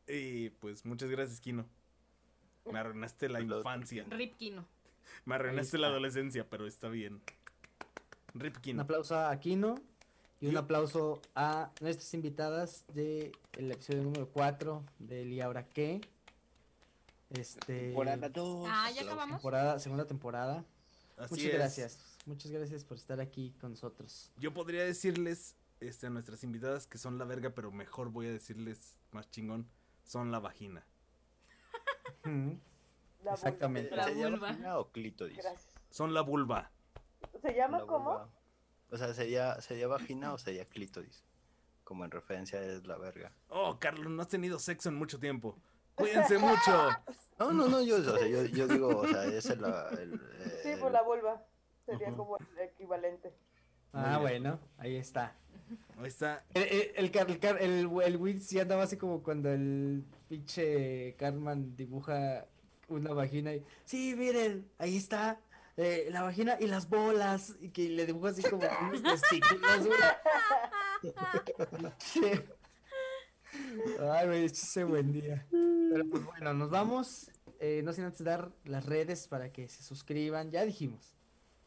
[0.07, 1.65] Y pues muchas gracias, Kino.
[2.71, 4.05] Me arruinaste la infancia.
[4.09, 4.65] Rip Kino.
[5.25, 7.21] Me arruinaste la adolescencia, pero está bien.
[8.33, 8.81] Rip Un Kino.
[8.81, 9.75] aplauso a Aquino
[10.39, 16.01] y un Y- aplauso a nuestras invitadas del episodio número 4 del ¿Y ahora qué?
[17.32, 17.79] Este.
[17.88, 18.67] Temporada 2.
[18.69, 19.38] Ah, ya acabamos.
[19.38, 20.65] temporada, segunda temporada.
[21.17, 21.53] Así Muchas es.
[21.53, 21.99] gracias.
[22.25, 24.32] Muchas gracias por estar aquí con nosotros.
[24.38, 28.32] Yo podría decirles este, a nuestras invitadas que son la verga, pero mejor voy a
[28.32, 29.67] decirles más chingón,
[30.03, 30.86] son la vagina.
[33.23, 33.95] La Exactamente.
[33.95, 34.47] La ¿Sería vulva.
[34.49, 35.38] vagina o clítoris?
[35.38, 35.69] Gracias.
[35.89, 36.71] Son la vulva.
[37.41, 38.11] ¿Se llama La cómo?
[38.11, 38.29] vulva.
[38.91, 41.23] O sea, ¿sería, ¿sería vagina o sería clítoris?
[41.84, 43.32] Como en referencia es la verga.
[43.49, 45.57] Oh, Carlos, no has tenido sexo en mucho tiempo.
[45.95, 46.89] Cuídense mucho.
[47.39, 50.11] No, no, no, yo, o sea, yo, yo digo, o sea, ese es la, el,
[50.61, 51.43] Sí, el- pues la vulva.
[51.87, 52.17] Sería Ujú.
[52.17, 53.33] como el equivalente.
[53.93, 55.33] Ah, Muy bueno, ahí está.
[55.97, 56.43] Ahí está.
[56.53, 57.11] El, el, el,
[57.59, 62.45] el, el, el ya andaba así como cuando el pinche Cartman dibuja
[62.89, 63.65] una vagina y.
[63.85, 65.39] Sí, miren, ahí está.
[65.77, 67.55] eh, la vagina y las bolas.
[67.59, 69.89] Y que le dibuja así como unos testículos.
[73.99, 75.45] Ay, güey, ese buen día.
[75.91, 77.29] Pero pues bueno, nos vamos.
[77.59, 80.49] Eh, no sin antes dar las redes para que se suscriban.
[80.51, 81.15] Ya dijimos.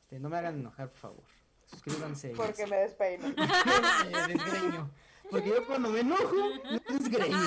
[0.00, 1.24] Este, no me hagan enojar, por favor.
[1.66, 2.32] Suscríbanse.
[2.32, 3.28] y- Porque me despeino.
[4.12, 4.90] me desgreño.
[5.30, 6.34] Porque yo cuando me enojo,
[6.70, 7.36] me desgreño.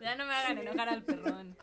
[0.00, 1.56] Ya no me hagan enojar al perrón.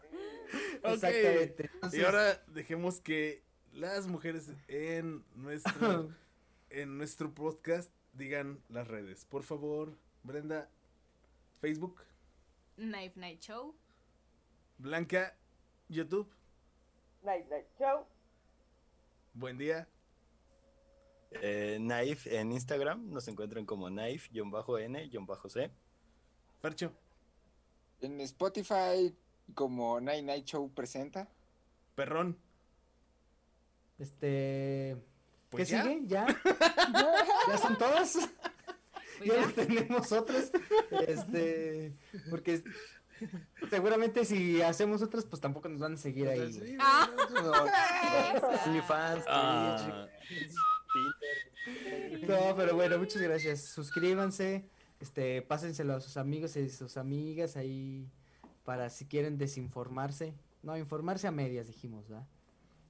[0.84, 1.64] Exactamente.
[1.64, 6.10] Y Entonces, ahora dejemos que las mujeres en nuestro,
[6.70, 9.24] en nuestro podcast digan las redes.
[9.26, 10.70] Por favor, Brenda,
[11.62, 12.02] Facebook,
[12.78, 13.76] Knife Night Show.
[14.78, 15.36] Blanca,
[15.88, 16.28] YouTube,
[17.24, 17.66] Night, night.
[17.78, 18.06] Chao.
[19.34, 19.88] buen día.
[21.42, 25.72] eh, Knife en Instagram, nos encuentran como Knife-N-C.
[26.62, 26.92] Fercho,
[28.02, 29.16] En Spotify,
[29.54, 31.28] como Night Night Show presenta.
[31.96, 32.38] Perrón.
[34.00, 34.98] este.
[35.50, 35.84] Pues ¿Qué ya.
[35.84, 36.02] sigue?
[36.08, 36.26] ¿Ya?
[37.48, 38.18] ¿Ya son todas?
[39.18, 39.46] Pues ya ya.
[39.48, 40.52] no tenemos otras.
[41.08, 41.94] Este.
[42.30, 42.64] Porque
[43.70, 46.52] seguramente si hacemos otras, pues tampoco nos van a seguir ahí.
[46.58, 46.78] güey.
[46.80, 47.10] Ah.
[49.28, 50.08] Ah.
[52.28, 53.62] No, pero bueno, muchas gracias.
[53.66, 54.70] Suscríbanse.
[55.00, 58.10] este, pásenselo a sus amigos y sus amigas ahí
[58.64, 60.34] para si quieren desinformarse.
[60.64, 62.28] No, informarse a medias, dijimos, ¿verdad?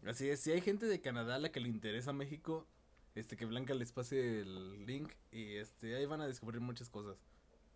[0.06, 2.68] Así es, si hay gente de Canadá a la que le interesa México,
[3.16, 7.18] este que Blanca les pase el link y este ahí van a descubrir muchas cosas.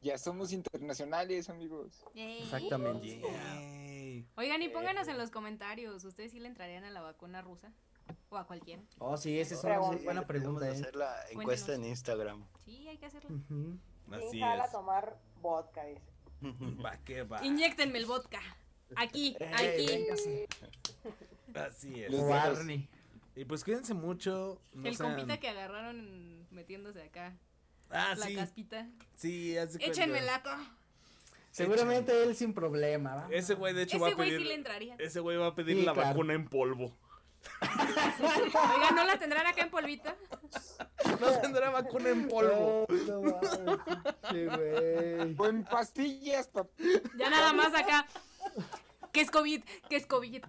[0.02, 2.06] Ya somos internacionales, amigos.
[2.14, 2.44] Yay.
[2.44, 3.20] Exactamente.
[3.20, 4.28] Yay.
[4.38, 7.74] Oigan, y pónganos en los comentarios, ¿ustedes sí le entrarían a la vacuna rusa?
[8.30, 8.82] O a cualquiera.
[8.98, 10.84] Oh, sí, esa es una buena pregunta, Debemos ¿eh?
[10.84, 12.46] hacer la encuesta en Instagram.
[12.66, 13.30] Sí, hay que hacerlo.
[13.36, 13.78] Ujú.
[14.12, 14.72] Así ¿Quién jala a es.
[14.72, 15.86] tomar vodka?
[15.86, 16.02] Dice.
[16.84, 17.46] Va que va.
[17.46, 18.40] Inyectenme el vodka.
[18.96, 19.86] Aquí, aquí.
[19.86, 20.48] véngase.
[21.54, 22.12] Así es.
[22.12, 22.22] Los.
[23.40, 24.62] Y pues cuídense mucho.
[24.74, 27.38] No el sean- compita que agarraron metiéndose acá.
[27.90, 28.36] Ah, la sí.
[28.36, 28.86] caspita.
[29.16, 29.56] Sí.
[29.80, 30.50] Échenme lato.
[31.50, 33.28] Seguramente él sin problema, ¿va?
[33.32, 34.96] Ese güey de hecho va Ese a güey pedir sí le entraría.
[35.00, 36.10] Ese güey va a pedir Sí, la claro.
[36.10, 36.94] vacuna en polvo.
[37.62, 40.14] Oigan, ¿no la tendrán acá en polvito?
[41.22, 42.86] No tendrá vacuna en polvo.
[43.08, 43.36] No güey.
[45.38, 46.70] O en pastillas, papá.
[47.18, 48.06] Ya nada más acá.
[49.14, 49.64] ¿Qué es COVID?
[49.90, 50.44] ¿Qué es COVID?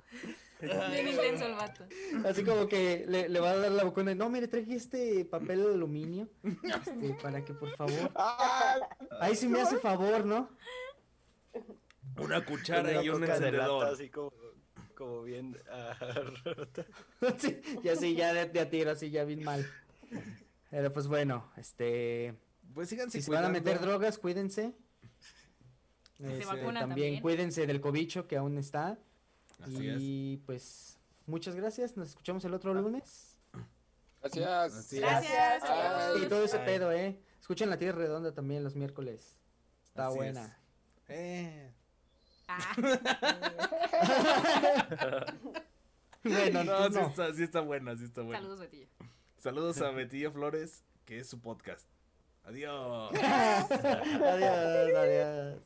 [0.60, 1.84] Bien intenso el vato.
[2.26, 4.14] Así como que le, le va a dar la vacuna.
[4.14, 6.28] No, mire, traje este papel de aluminio.
[6.44, 8.10] Este, para que por favor.
[8.14, 8.76] Ah,
[9.20, 10.50] Ahí sí me hace favor, ¿no?
[12.18, 13.86] Una cuchara Una y un lata, encendedor.
[13.86, 14.32] así como,
[14.94, 15.94] como bien ah,
[16.44, 16.84] rota.
[17.38, 19.66] sí, ya sí, ya de, de a tiro, así ya bien mal.
[20.70, 22.34] Pero pues bueno, este.
[22.74, 24.74] Pues síganse Si se van a meter drogas, cuídense.
[26.18, 27.20] Se Este, también, también.
[27.22, 28.98] cuídense del cobicho que aún está.
[29.62, 29.96] Así es.
[30.00, 31.96] y pues muchas gracias.
[31.96, 33.36] Nos escuchamos el otro lunes.
[34.22, 34.92] gracias.
[34.92, 35.62] Gracias.
[35.64, 36.22] Ay.
[36.24, 36.66] Y todo ese Ay.
[36.66, 37.18] pedo, ¿eh?
[37.40, 39.38] Escuchen la tierra redonda también los miércoles.
[39.86, 40.44] Está Así buena.
[41.08, 41.08] es.
[41.08, 41.72] Eh.
[42.48, 42.74] Ah,
[46.24, 47.06] bueno, No, entonces sí, no.
[47.08, 48.38] Está, sí está buena, sí está buena.
[48.40, 48.86] saludos, Betillo.
[49.38, 51.86] Saludos a Betillo Flores, que es su podcast.
[52.44, 53.12] Adiós.
[53.20, 55.62] adiós, adiós.